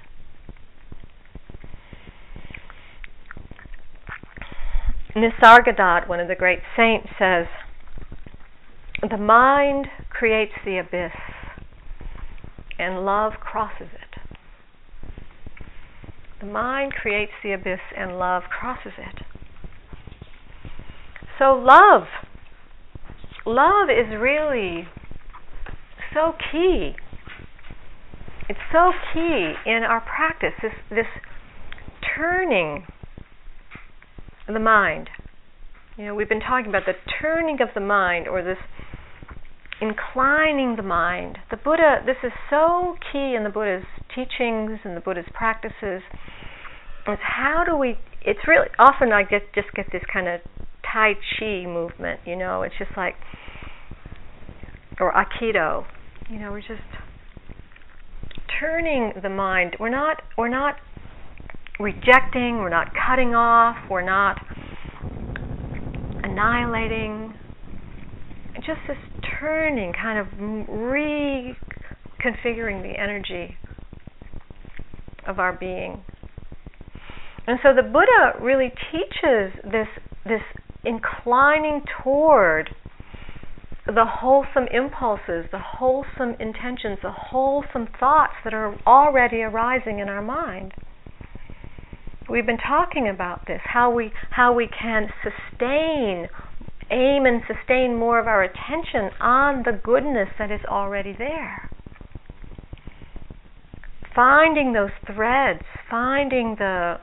[5.17, 7.47] Nisargadatta, one of the great saints, says,
[9.09, 11.13] The mind creates the abyss,
[12.79, 14.09] and love crosses it.
[16.41, 19.23] The mind creates the abyss, and love crosses it.
[21.39, 22.07] So, love.
[23.45, 24.87] Love is really
[26.15, 26.95] so key.
[28.49, 31.07] It's so key in our practice, this, this
[32.17, 32.87] turning
[34.47, 35.11] of the mind.
[35.97, 38.59] You know, we've been talking about the turning of the mind or this
[39.81, 41.39] inclining the mind.
[41.51, 46.03] The Buddha, this is so key in the Buddha's teachings and the Buddha's practices.
[47.07, 47.97] Is how do we?
[48.23, 50.41] It's really often I get just get this kind of
[50.83, 52.21] Tai Chi movement.
[52.27, 53.15] You know, it's just like
[55.01, 55.87] or Aikido.
[56.29, 56.83] You know, we're just
[58.61, 59.77] turning the mind.
[59.81, 60.77] We're not we're not
[61.79, 64.37] rejecting, we're not cutting off, we're not
[66.23, 67.35] annihilating.
[68.67, 68.99] Just this
[69.41, 73.57] turning, kind of reconfiguring the energy
[75.27, 76.03] of our being.
[77.47, 79.89] And so the Buddha really teaches this
[80.25, 80.43] this
[80.85, 82.75] inclining toward
[83.87, 90.21] the wholesome impulses, the wholesome intentions, the wholesome thoughts that are already arising in our
[90.21, 90.75] mind.
[92.29, 96.29] We've been talking about this, how we how we can sustain
[96.91, 101.71] aim and sustain more of our attention on the goodness that is already there.
[104.15, 106.97] Finding those threads, finding the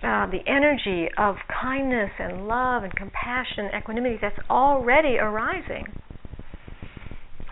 [0.00, 5.84] uh, the energy of kindness and love and compassion, equanimity that's already arising.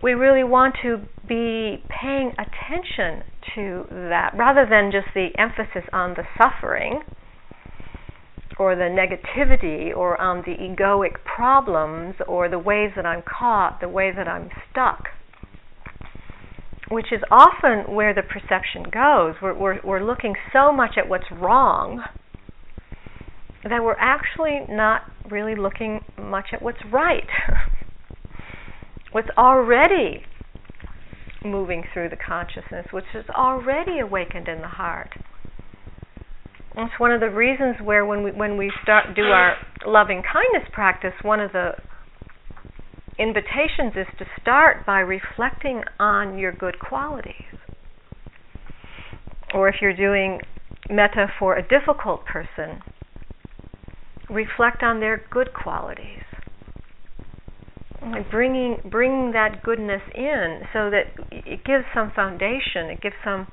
[0.00, 3.24] We really want to be paying attention
[3.56, 7.02] to that rather than just the emphasis on the suffering
[8.58, 13.88] or the negativity or on the egoic problems or the ways that I'm caught, the
[13.88, 15.04] way that I'm stuck.
[16.88, 19.34] Which is often where the perception goes.
[19.42, 22.04] We're, we're, we're looking so much at what's wrong
[23.64, 27.26] that we're actually not really looking much at what's right,
[29.12, 30.22] what's already
[31.44, 35.10] moving through the consciousness, which is already awakened in the heart.
[36.78, 39.56] It's one of the reasons where when we when we start do our
[39.86, 41.70] loving kindness practice, one of the
[43.18, 47.32] invitations is to start by reflecting on your good qualities.
[49.54, 50.40] Or if you're doing
[50.90, 52.82] metta for a difficult person,
[54.28, 56.24] reflect on their good qualities.
[58.30, 63.46] Bringing bringing that goodness in so that it gives some foundation, it gives some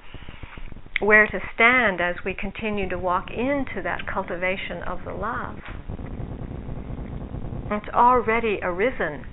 [1.04, 5.58] where to stand as we continue to walk into that cultivation of the love.
[7.72, 9.26] It's already arisen.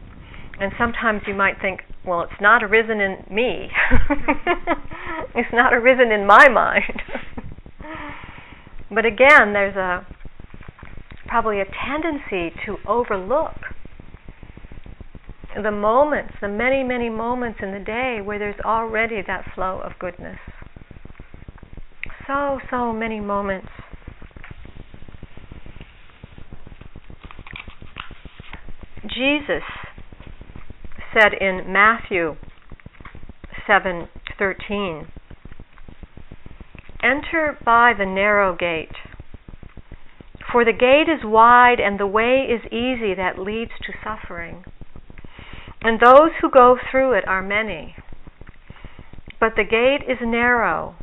[0.58, 3.68] And sometimes you might think, well, it's not arisen in me.
[5.34, 7.02] it's not arisen in my mind.
[8.90, 10.06] but again, there's a
[11.26, 13.54] probably a tendency to overlook
[15.54, 19.92] the moments, the many, many moments in the day where there's already that flow of
[19.98, 20.38] goodness.
[22.30, 23.66] So, so many moments.
[29.02, 29.64] Jesus
[31.12, 32.36] said in Matthew
[33.66, 35.08] 7:13,
[37.02, 38.94] "Enter by the narrow gate."
[40.52, 44.64] For the gate is wide and the way is easy that leads to suffering.
[45.82, 47.96] And those who go through it are many.
[49.40, 50.94] But the gate is narrow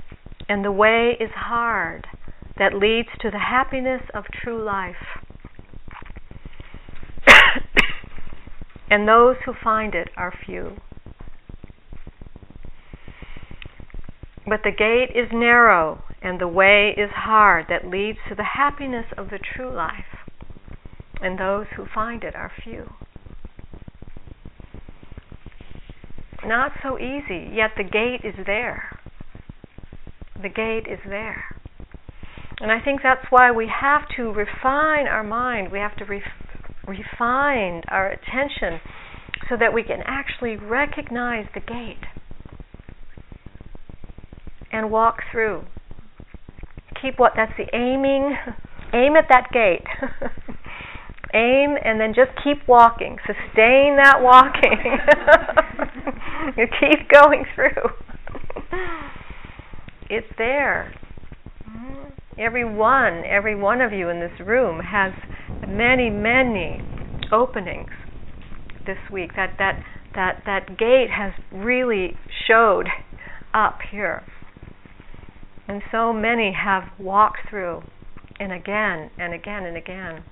[0.49, 2.07] and the way is hard
[2.57, 4.95] that leads to the happiness of true life.
[8.89, 10.77] and those who find it are few.
[14.47, 19.05] But the gate is narrow and the way is hard that leads to the happiness
[19.17, 20.25] of the true life,
[21.21, 22.89] and those who find it are few.
[26.43, 28.96] Not so easy, yet the gate is there.
[30.41, 31.45] The gate is there.
[32.59, 36.23] And I think that's why we have to refine our mind, we have to ref-
[36.87, 38.79] refine our attention
[39.49, 42.03] so that we can actually recognize the gate
[44.71, 45.63] and walk through.
[47.01, 48.35] Keep what that's the aiming
[48.93, 49.85] aim at that gate.
[51.33, 53.17] Aim and then just keep walking.
[53.27, 54.97] Sustain that walking.
[56.55, 57.69] You keep going through
[60.09, 60.93] it's there.
[62.37, 65.11] Every one, every one of you in this room has
[65.67, 66.79] many, many
[67.31, 67.89] openings
[68.85, 69.31] this week.
[69.35, 69.83] That that
[70.13, 72.15] that that gate has really
[72.47, 72.87] showed
[73.53, 74.23] up here.
[75.67, 77.81] And so many have walked through
[78.39, 80.23] and again and again and again.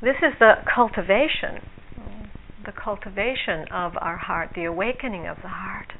[0.00, 1.62] This is the cultivation,
[2.64, 5.92] the cultivation of our heart, the awakening of the heart.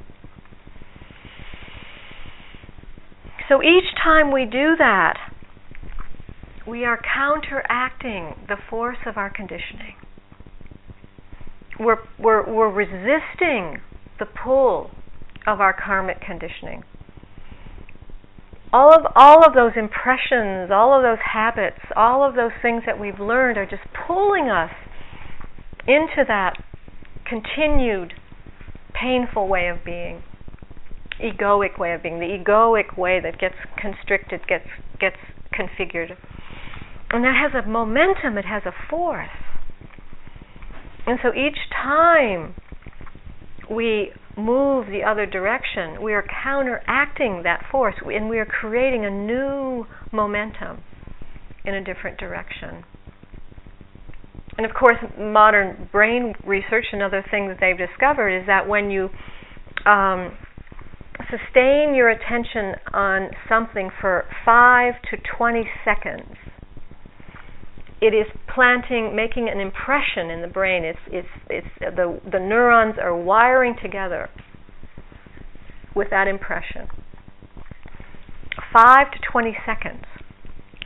[3.48, 5.18] So each time we do that,
[6.66, 9.96] we are counteracting the force of our conditioning.
[11.78, 13.80] We're, we're, we're resisting
[14.18, 14.90] the pull
[15.46, 16.84] of our karmic conditioning.
[18.72, 22.98] All of, all of those impressions, all of those habits, all of those things that
[22.98, 24.70] we've learned are just pulling us
[25.86, 26.54] into that
[27.28, 28.14] continued
[28.94, 30.22] painful way of being,
[31.22, 34.66] egoic way of being, the egoic way that gets constricted, gets
[35.00, 35.16] gets
[35.52, 36.16] configured.
[37.10, 39.28] And that has a momentum, it has a force.
[41.06, 42.54] And so each time
[43.70, 49.10] we move the other direction, we are counteracting that force and we are creating a
[49.10, 50.82] new momentum
[51.64, 52.84] in a different direction.
[54.56, 59.08] And of course, modern brain research and other things they've discovered is that when you
[59.86, 60.36] um,
[61.32, 66.36] sustain your attention on something for 5 to 20 seconds,
[68.00, 70.84] it is planting, making an impression in the brain.
[70.84, 74.28] It's, it's, it's the, the neurons are wiring together
[75.94, 76.88] with that impression.
[78.72, 80.04] Five to 20 seconds,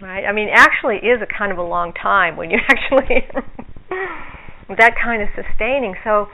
[0.03, 0.25] right?
[0.27, 3.27] I mean, actually is a kind of a long time when you actually,
[4.77, 5.95] that kind of sustaining.
[6.05, 6.27] So,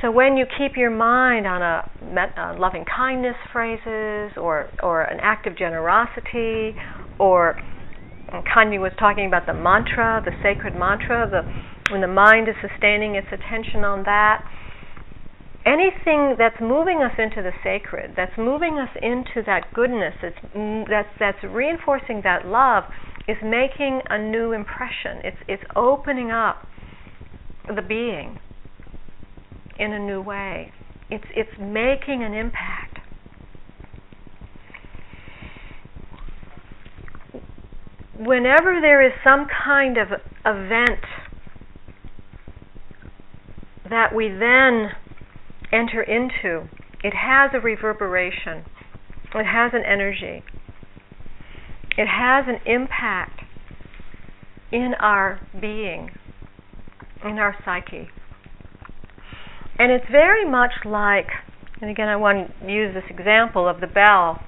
[0.00, 5.02] so when you keep your mind on a, a uh, loving kindness phrases or, or
[5.02, 6.76] an act of generosity
[7.18, 7.58] or
[8.30, 11.42] Kanye was talking about the mantra, the sacred mantra, the
[11.90, 14.44] when the mind is sustaining its attention on that.
[15.64, 20.86] Anything that's moving us into the sacred, that's moving us into that goodness, that's mm,
[20.88, 22.84] that's, that's reinforcing that love,
[23.26, 25.24] is making a new impression.
[25.24, 26.66] It's it's opening up
[27.66, 28.38] the being
[29.78, 30.72] in a new way.
[31.10, 32.98] It's it's making an impact.
[38.18, 40.08] whenever there is some kind of
[40.44, 41.04] event
[43.88, 44.90] that we then
[45.72, 46.68] enter into,
[47.02, 48.64] it has a reverberation,
[49.34, 50.42] it has an energy,
[51.96, 53.40] it has an impact
[54.72, 56.10] in our being,
[57.24, 58.08] in our psyche.
[59.78, 61.28] And it's very much like,
[61.80, 64.40] and again, I want to use this example of the bell,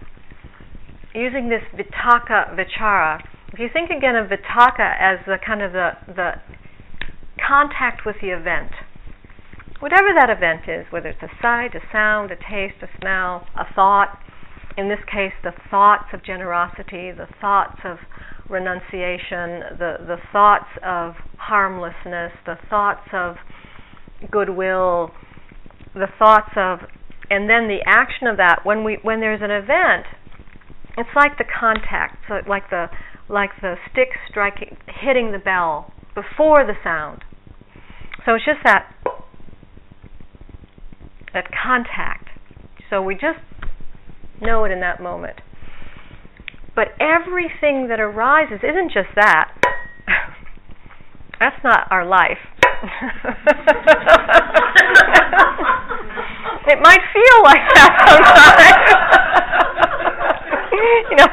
[1.14, 3.20] using this vitakka vichara.
[3.53, 6.33] If you think again of vitakka as the kind of the, the
[7.47, 8.72] contact with the event,
[9.78, 13.72] whatever that event is, whether it's a sight, a sound, a taste, a smell, a
[13.74, 14.18] thought,
[14.76, 17.99] in this case, the thoughts of generosity, the thoughts of
[18.49, 23.37] renunciation, the, the thoughts of harmlessness, the thoughts of
[24.31, 25.11] goodwill,
[25.95, 26.81] the thoughts of,
[27.31, 28.61] and then the action of that.
[28.64, 30.07] When we when there's an event,
[30.97, 32.87] it's like the contact, so like the
[33.29, 37.23] like the stick striking, hitting the bell before the sound.
[38.27, 38.93] So it's just that
[41.33, 42.29] that contact.
[42.89, 43.39] So we just
[44.41, 45.41] know it in that moment.
[46.75, 49.53] But everything that arises isn't just that.
[51.41, 52.38] That's not our life.
[56.68, 58.76] it might feel like that sometimes.
[61.11, 61.26] you know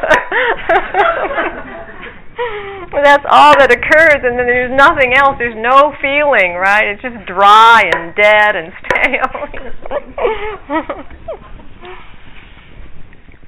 [3.03, 5.35] that's all that occurs, and then there's nothing else.
[5.39, 6.87] There's no feeling, right?
[6.87, 9.47] It's just dry and dead and stale.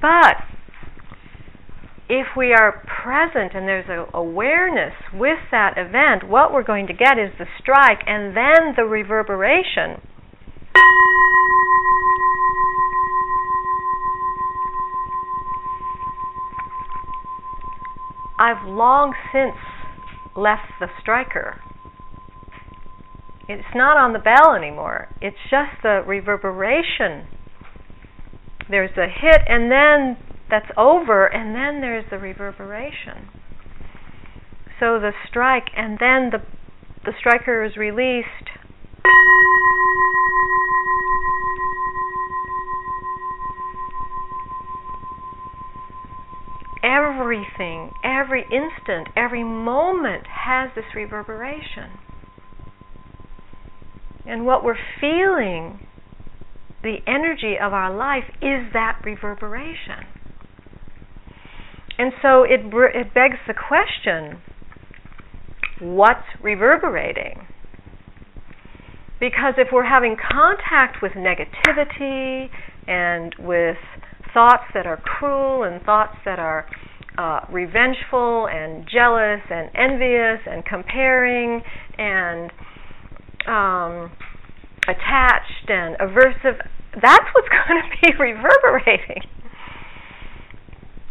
[0.00, 0.49] but
[2.10, 6.92] if we are present and there's a awareness with that event, what we're going to
[6.92, 10.02] get is the strike and then the reverberation.
[18.40, 19.54] I've long since
[20.34, 21.60] left the striker.
[23.48, 25.08] It's not on the bell anymore.
[25.20, 27.28] It's just the reverberation.
[28.68, 30.16] There's a hit, and then
[30.50, 33.28] that's over, and then there's the reverberation.
[34.78, 36.42] So the strike, and then the
[37.04, 38.50] the striker is released.
[46.82, 51.90] everything, every instant, every moment has this reverberation.
[54.26, 55.86] And what we're feeling,
[56.82, 60.19] the energy of our life, is that reverberation.
[62.00, 62.60] And so it,
[62.94, 64.40] it begs the question
[65.82, 67.46] what's reverberating?
[69.20, 72.48] Because if we're having contact with negativity
[72.88, 73.76] and with
[74.32, 76.64] thoughts that are cruel and thoughts that are
[77.18, 81.60] uh, revengeful and jealous and envious and comparing
[81.98, 82.50] and
[83.46, 84.10] um,
[84.88, 89.20] attached and aversive, that's what's going to be reverberating.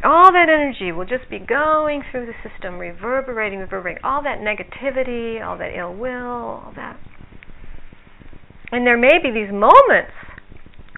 [0.03, 4.01] All that energy will just be going through the system, reverberating, reverberating.
[4.03, 6.97] All that negativity, all that ill will, all that
[8.71, 10.13] and there may be these moments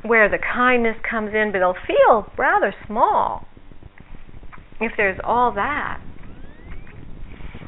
[0.04, 3.46] where the kindness comes in, but they'll feel rather small
[4.80, 6.02] if there's all that.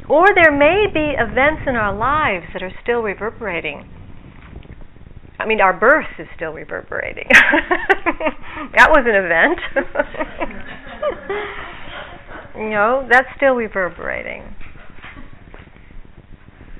[0.09, 3.87] Or there may be events in our lives that are still reverberating.
[5.43, 7.27] I mean, our birth is still reverberating.
[8.75, 9.59] that was an event.
[12.55, 14.55] you know, that's still reverberating.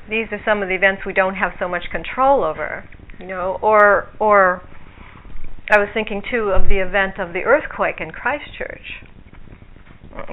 [0.09, 2.88] These are some of the events we don't have so much control over
[3.20, 4.61] you know, or or
[5.70, 9.03] I was thinking too of the event of the earthquake in Christchurch.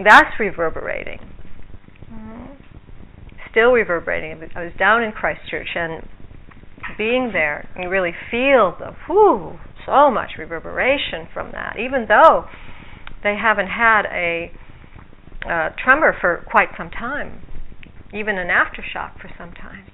[0.05, 1.21] That's reverberating.
[2.13, 2.55] Mm-hmm.
[3.51, 4.51] Still reverberating.
[4.55, 6.07] I was down in Christchurch and
[7.01, 12.45] being there, you really feel the whoo, so much reverberation from that, even though
[13.25, 14.53] they haven't had a
[15.49, 17.41] uh, tremor for quite some time,
[18.13, 19.87] even an aftershock for some time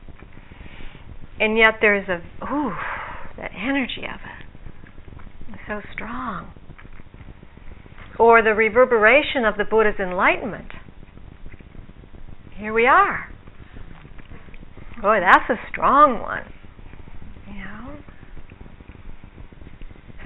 [1.38, 2.72] and yet there's a ooh,
[3.36, 4.20] that energy of.
[5.48, 6.52] It's so strong.
[8.18, 10.72] Or the reverberation of the Buddha's enlightenment.
[12.56, 13.30] Here we are.
[15.02, 16.50] Boy, that's a strong one.
[17.46, 17.96] You know?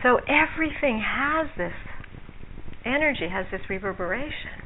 [0.03, 1.75] So everything has this
[2.85, 4.61] energy, has this reverberation.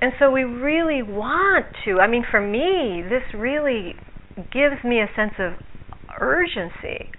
[0.00, 3.94] And so we really want to, I mean, for me, this really
[4.36, 5.52] gives me a sense of
[6.20, 7.10] urgency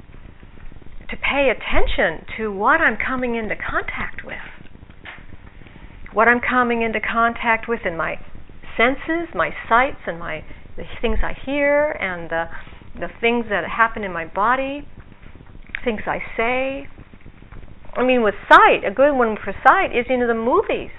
[1.09, 4.35] to pay attention to what I'm coming into contact with.
[6.13, 8.15] What I'm coming into contact with in my
[8.75, 10.43] senses, my sights, and my
[10.77, 12.45] the things I hear, and the
[12.99, 14.87] the things that happen in my body,
[15.84, 16.88] things I say.
[17.93, 20.91] I mean, with sight, a good one for sight is you know the movies,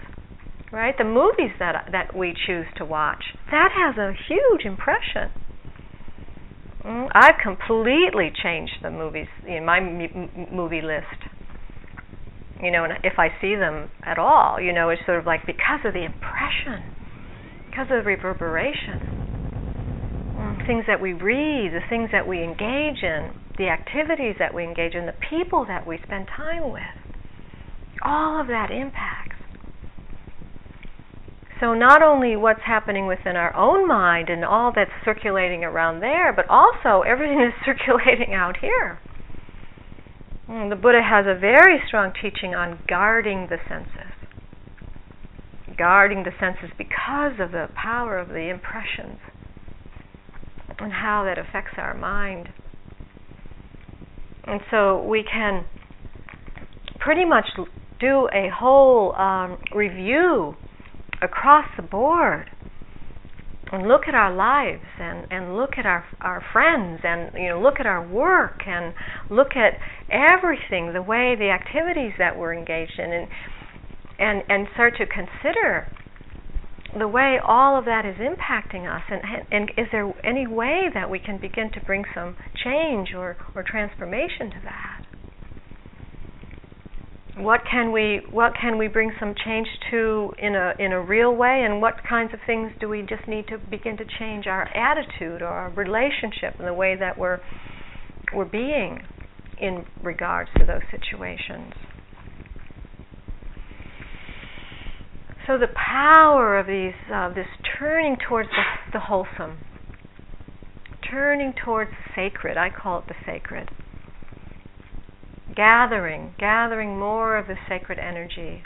[0.70, 0.94] right?
[0.96, 5.30] The movies that that we choose to watch that has a huge impression
[6.84, 11.06] Mm, I've completely changed the movies in my m- movie list.
[12.60, 15.46] You know, and if I see them at all, you know, it's sort of like
[15.46, 16.82] because of the impression,
[17.70, 19.02] because of the reverberation,
[20.36, 24.64] mm, things that we read, the things that we engage in, the activities that we
[24.64, 26.82] engage in, the people that we spend time with,
[28.02, 29.36] all of that impacts.
[31.60, 36.32] So, not only what's happening within our own mind and all that's circulating around there,
[36.32, 38.98] but also everything that's circulating out here.
[40.48, 44.12] Mm, the Buddha has a very strong teaching on guarding the senses.
[45.78, 49.18] Guarding the senses because of the power of the impressions
[50.78, 52.48] and how that affects our mind.
[54.44, 55.64] And so we can
[56.98, 57.46] pretty much
[58.00, 60.54] do a whole um, review
[61.22, 62.50] across the board
[63.72, 67.60] and look at our lives and, and look at our our friends and you know
[67.60, 68.92] look at our work and
[69.30, 69.74] look at
[70.10, 73.28] everything the way the activities that we're engaged in and
[74.18, 75.88] and and start to consider
[76.98, 81.08] the way all of that is impacting us and and is there any way that
[81.08, 85.02] we can begin to bring some change or or transformation to that?
[87.42, 91.34] What can we what can we bring some change to in a in a real
[91.34, 94.68] way and what kinds of things do we just need to begin to change our
[94.76, 97.40] attitude or our relationship and the way that we're
[98.34, 99.00] we're being
[99.58, 101.72] in regards to those situations
[105.46, 107.46] so the power of these uh, this
[107.78, 109.58] turning towards the, the wholesome
[111.10, 113.68] turning towards the sacred i call it the sacred
[115.54, 118.62] gathering, gathering more of the sacred energy,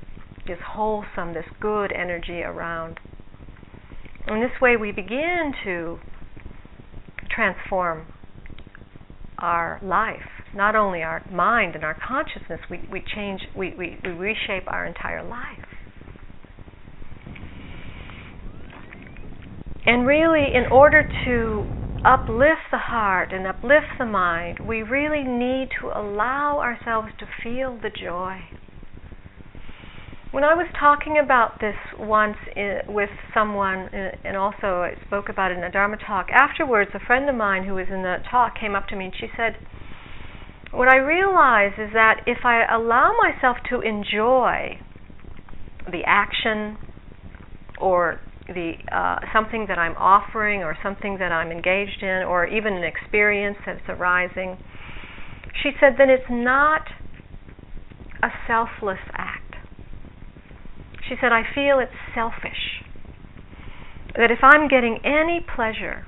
[0.46, 2.98] this wholesome, this good energy around.
[4.28, 5.98] In this way, we begin to
[7.30, 8.06] transform
[9.38, 14.10] our life, not only our mind and our consciousness, we, we change, we, we, we
[14.10, 15.64] reshape our entire life.
[19.86, 21.64] And really, in order to
[22.04, 27.78] uplift the heart and uplift the mind, we really need to allow ourselves to feel
[27.80, 28.40] the joy.
[30.32, 35.28] When I was talking about this once in, with someone, uh, and also I spoke
[35.28, 38.16] about it in a Dharma talk, afterwards a friend of mine who was in the
[38.28, 39.56] talk came up to me and she said,
[40.72, 44.80] What I realize is that if I allow myself to enjoy
[45.86, 46.76] the action
[47.80, 52.74] or the uh, something that I'm offering or something that I'm engaged in or even
[52.74, 54.56] an experience that's arising,
[55.62, 56.82] she said, then it's not
[58.22, 59.46] a selfless act
[61.08, 62.82] she said, I feel it's selfish.
[64.16, 66.04] That if I'm getting any pleasure,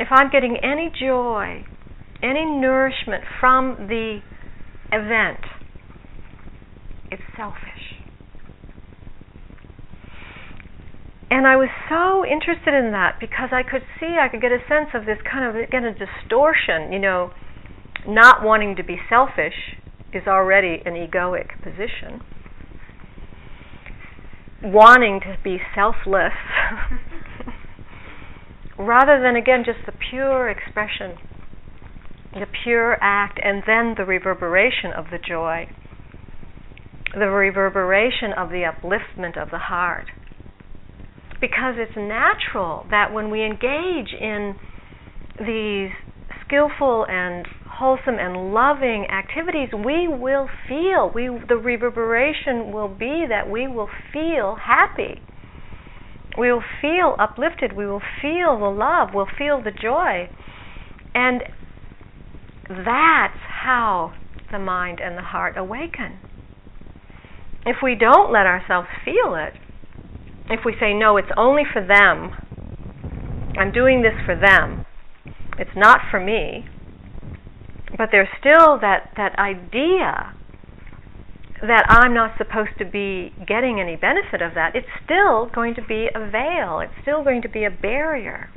[0.00, 1.64] if I'm getting any joy,
[2.22, 4.20] any nourishment from the
[4.90, 5.44] event,
[7.10, 7.67] it's selfish.
[11.30, 14.64] And I was so interested in that because I could see, I could get a
[14.66, 16.90] sense of this kind of, again, a distortion.
[16.90, 17.32] You know,
[18.06, 19.76] not wanting to be selfish
[20.12, 22.22] is already an egoic position
[24.62, 26.32] wanting to be selfless
[28.78, 31.16] rather than again just the pure expression
[32.34, 35.68] the pure act and then the reverberation of the joy
[37.14, 40.06] the reverberation of the upliftment of the heart
[41.40, 44.56] because it's natural that when we engage in
[45.38, 45.90] these
[46.44, 47.46] skillful and
[47.78, 53.88] wholesome and loving activities, we will feel, we, the reverberation will be that we will
[54.12, 55.20] feel happy.
[56.36, 57.76] We will feel uplifted.
[57.76, 59.10] We will feel the love.
[59.14, 60.28] We'll feel the joy.
[61.14, 61.42] And
[62.68, 64.12] that's how
[64.50, 66.18] the mind and the heart awaken.
[67.64, 69.52] If we don't let ourselves feel it,
[70.50, 72.32] if we say, no, it's only for them,
[73.58, 74.86] I'm doing this for them,
[75.58, 76.66] it's not for me,
[77.96, 80.34] but there's still that, that idea
[81.60, 84.76] that I'm not supposed to be getting any benefit of that.
[84.76, 88.50] It's still going to be a veil, it's still going to be a barrier.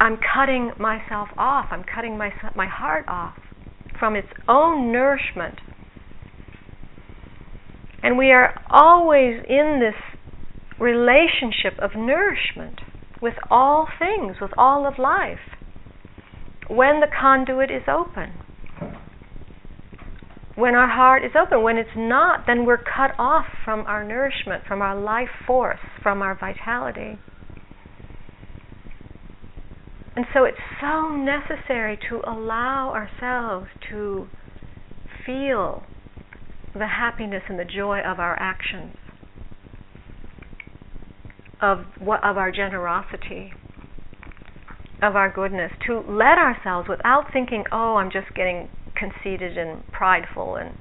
[0.00, 3.36] I'm cutting myself off, I'm cutting my, my heart off
[3.98, 5.58] from its own nourishment.
[8.02, 10.15] And we are always in this
[10.78, 12.80] relationship of nourishment
[13.20, 15.38] with all things, with all of life
[16.68, 18.32] when the conduit is open.
[20.56, 24.64] When our heart is open, when it's not, then we're cut off from our nourishment,
[24.66, 27.18] from our life force, from our vitality.
[30.16, 34.28] And so it's so necessary to allow ourselves to
[35.26, 35.82] feel
[36.72, 38.96] the happiness and the joy of our actions,
[41.60, 43.52] of what of our generosity,
[45.02, 50.56] of our goodness, to let ourselves, without thinking, oh, I'm just getting conceited and prideful,
[50.56, 50.76] and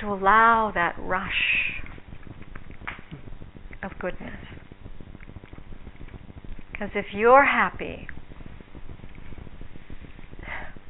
[0.00, 1.80] to allow that rush
[3.82, 4.38] of goodness.
[6.72, 8.08] Because if you're happy,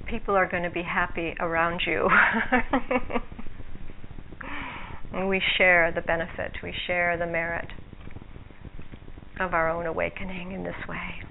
[0.09, 2.09] people are going to be happy around you.
[5.13, 7.67] and we share the benefit, we share the merit
[9.41, 11.23] of our own awakening in this way.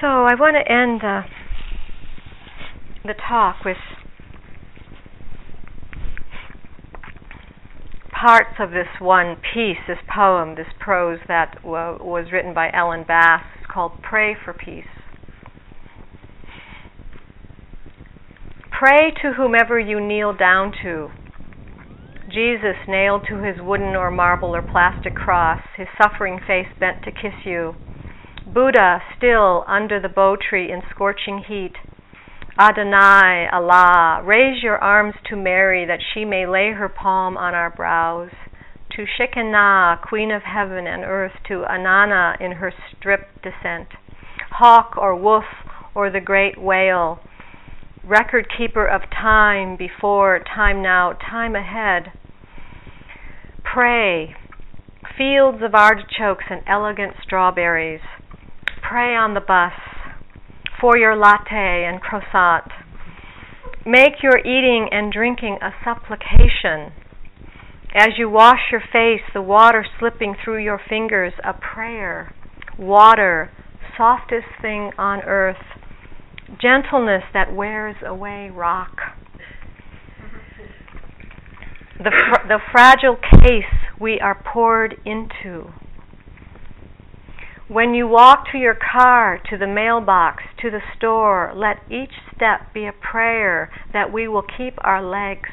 [0.00, 1.22] So I want to end uh,
[3.04, 3.78] the talk with
[8.20, 13.04] parts of this one piece, this poem, this prose that w- was written by Ellen
[13.06, 13.42] Bass.
[13.58, 14.84] It's called Pray for Peace.
[18.78, 21.08] Pray to whomever you kneel down to.
[22.36, 27.10] Jesus nailed to his wooden or marble or plastic cross, his suffering face bent to
[27.10, 27.74] kiss you.
[28.46, 31.72] Buddha still under the bo tree in scorching heat.
[32.58, 37.70] Adonai, Allah, raise your arms to Mary that she may lay her palm on our
[37.70, 38.28] brows.
[38.96, 43.88] To Shekinah, Queen of heaven and earth, to Inanna in her stripped descent.
[44.50, 45.44] Hawk or wolf
[45.94, 47.18] or the great whale,
[48.04, 52.12] record keeper of time before, time now, time ahead.
[53.72, 54.34] Pray,
[55.18, 58.00] fields of artichokes and elegant strawberries
[58.88, 59.72] pray on the bus
[60.80, 62.70] for your latte and croissant.
[63.84, 66.92] Make your eating and drinking a supplication.
[67.94, 72.34] As you wash your face, the water slipping through your fingers, a prayer.
[72.78, 73.50] Water,
[73.96, 75.64] softest thing on earth.
[76.60, 78.96] Gentleness that wears away rock.
[81.98, 83.64] The, fr- the fragile case
[84.00, 85.72] we are poured into.
[87.68, 92.72] When you walk to your car, to the mailbox, to the store, let each step
[92.72, 95.50] be a prayer that we will keep our legs,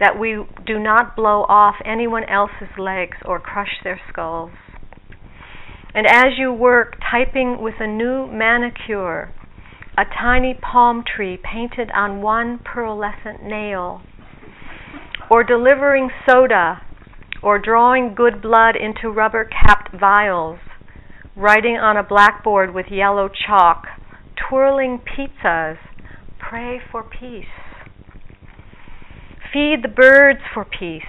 [0.00, 4.50] that we do not blow off anyone else's legs or crush their skulls.
[5.94, 9.32] And as you work typing with a new manicure,
[9.96, 14.02] a tiny palm tree painted on one pearlescent nail,
[15.30, 16.80] or delivering soda,
[17.42, 20.58] or drawing good blood into rubber capped vials,
[21.36, 23.84] writing on a blackboard with yellow chalk,
[24.48, 25.76] twirling pizzas,
[26.38, 27.44] pray for peace.
[29.52, 31.02] Feed the birds for peace.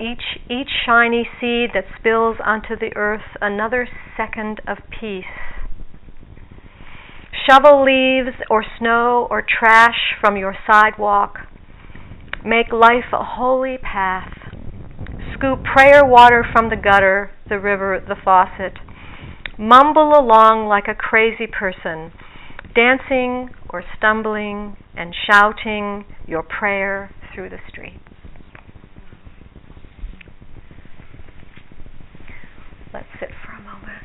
[0.00, 5.24] Each, each shiny seed that spills onto the earth another second of peace.
[7.48, 11.40] Shovel leaves or snow or trash from your sidewalk.
[12.44, 14.30] Make life a holy path.
[15.34, 18.74] Scoop prayer water from the gutter, the river, the faucet.
[19.58, 22.12] Mumble along like a crazy person,
[22.74, 27.96] dancing or stumbling and shouting your prayer through the streets.
[32.92, 34.04] Let's sit for a moment.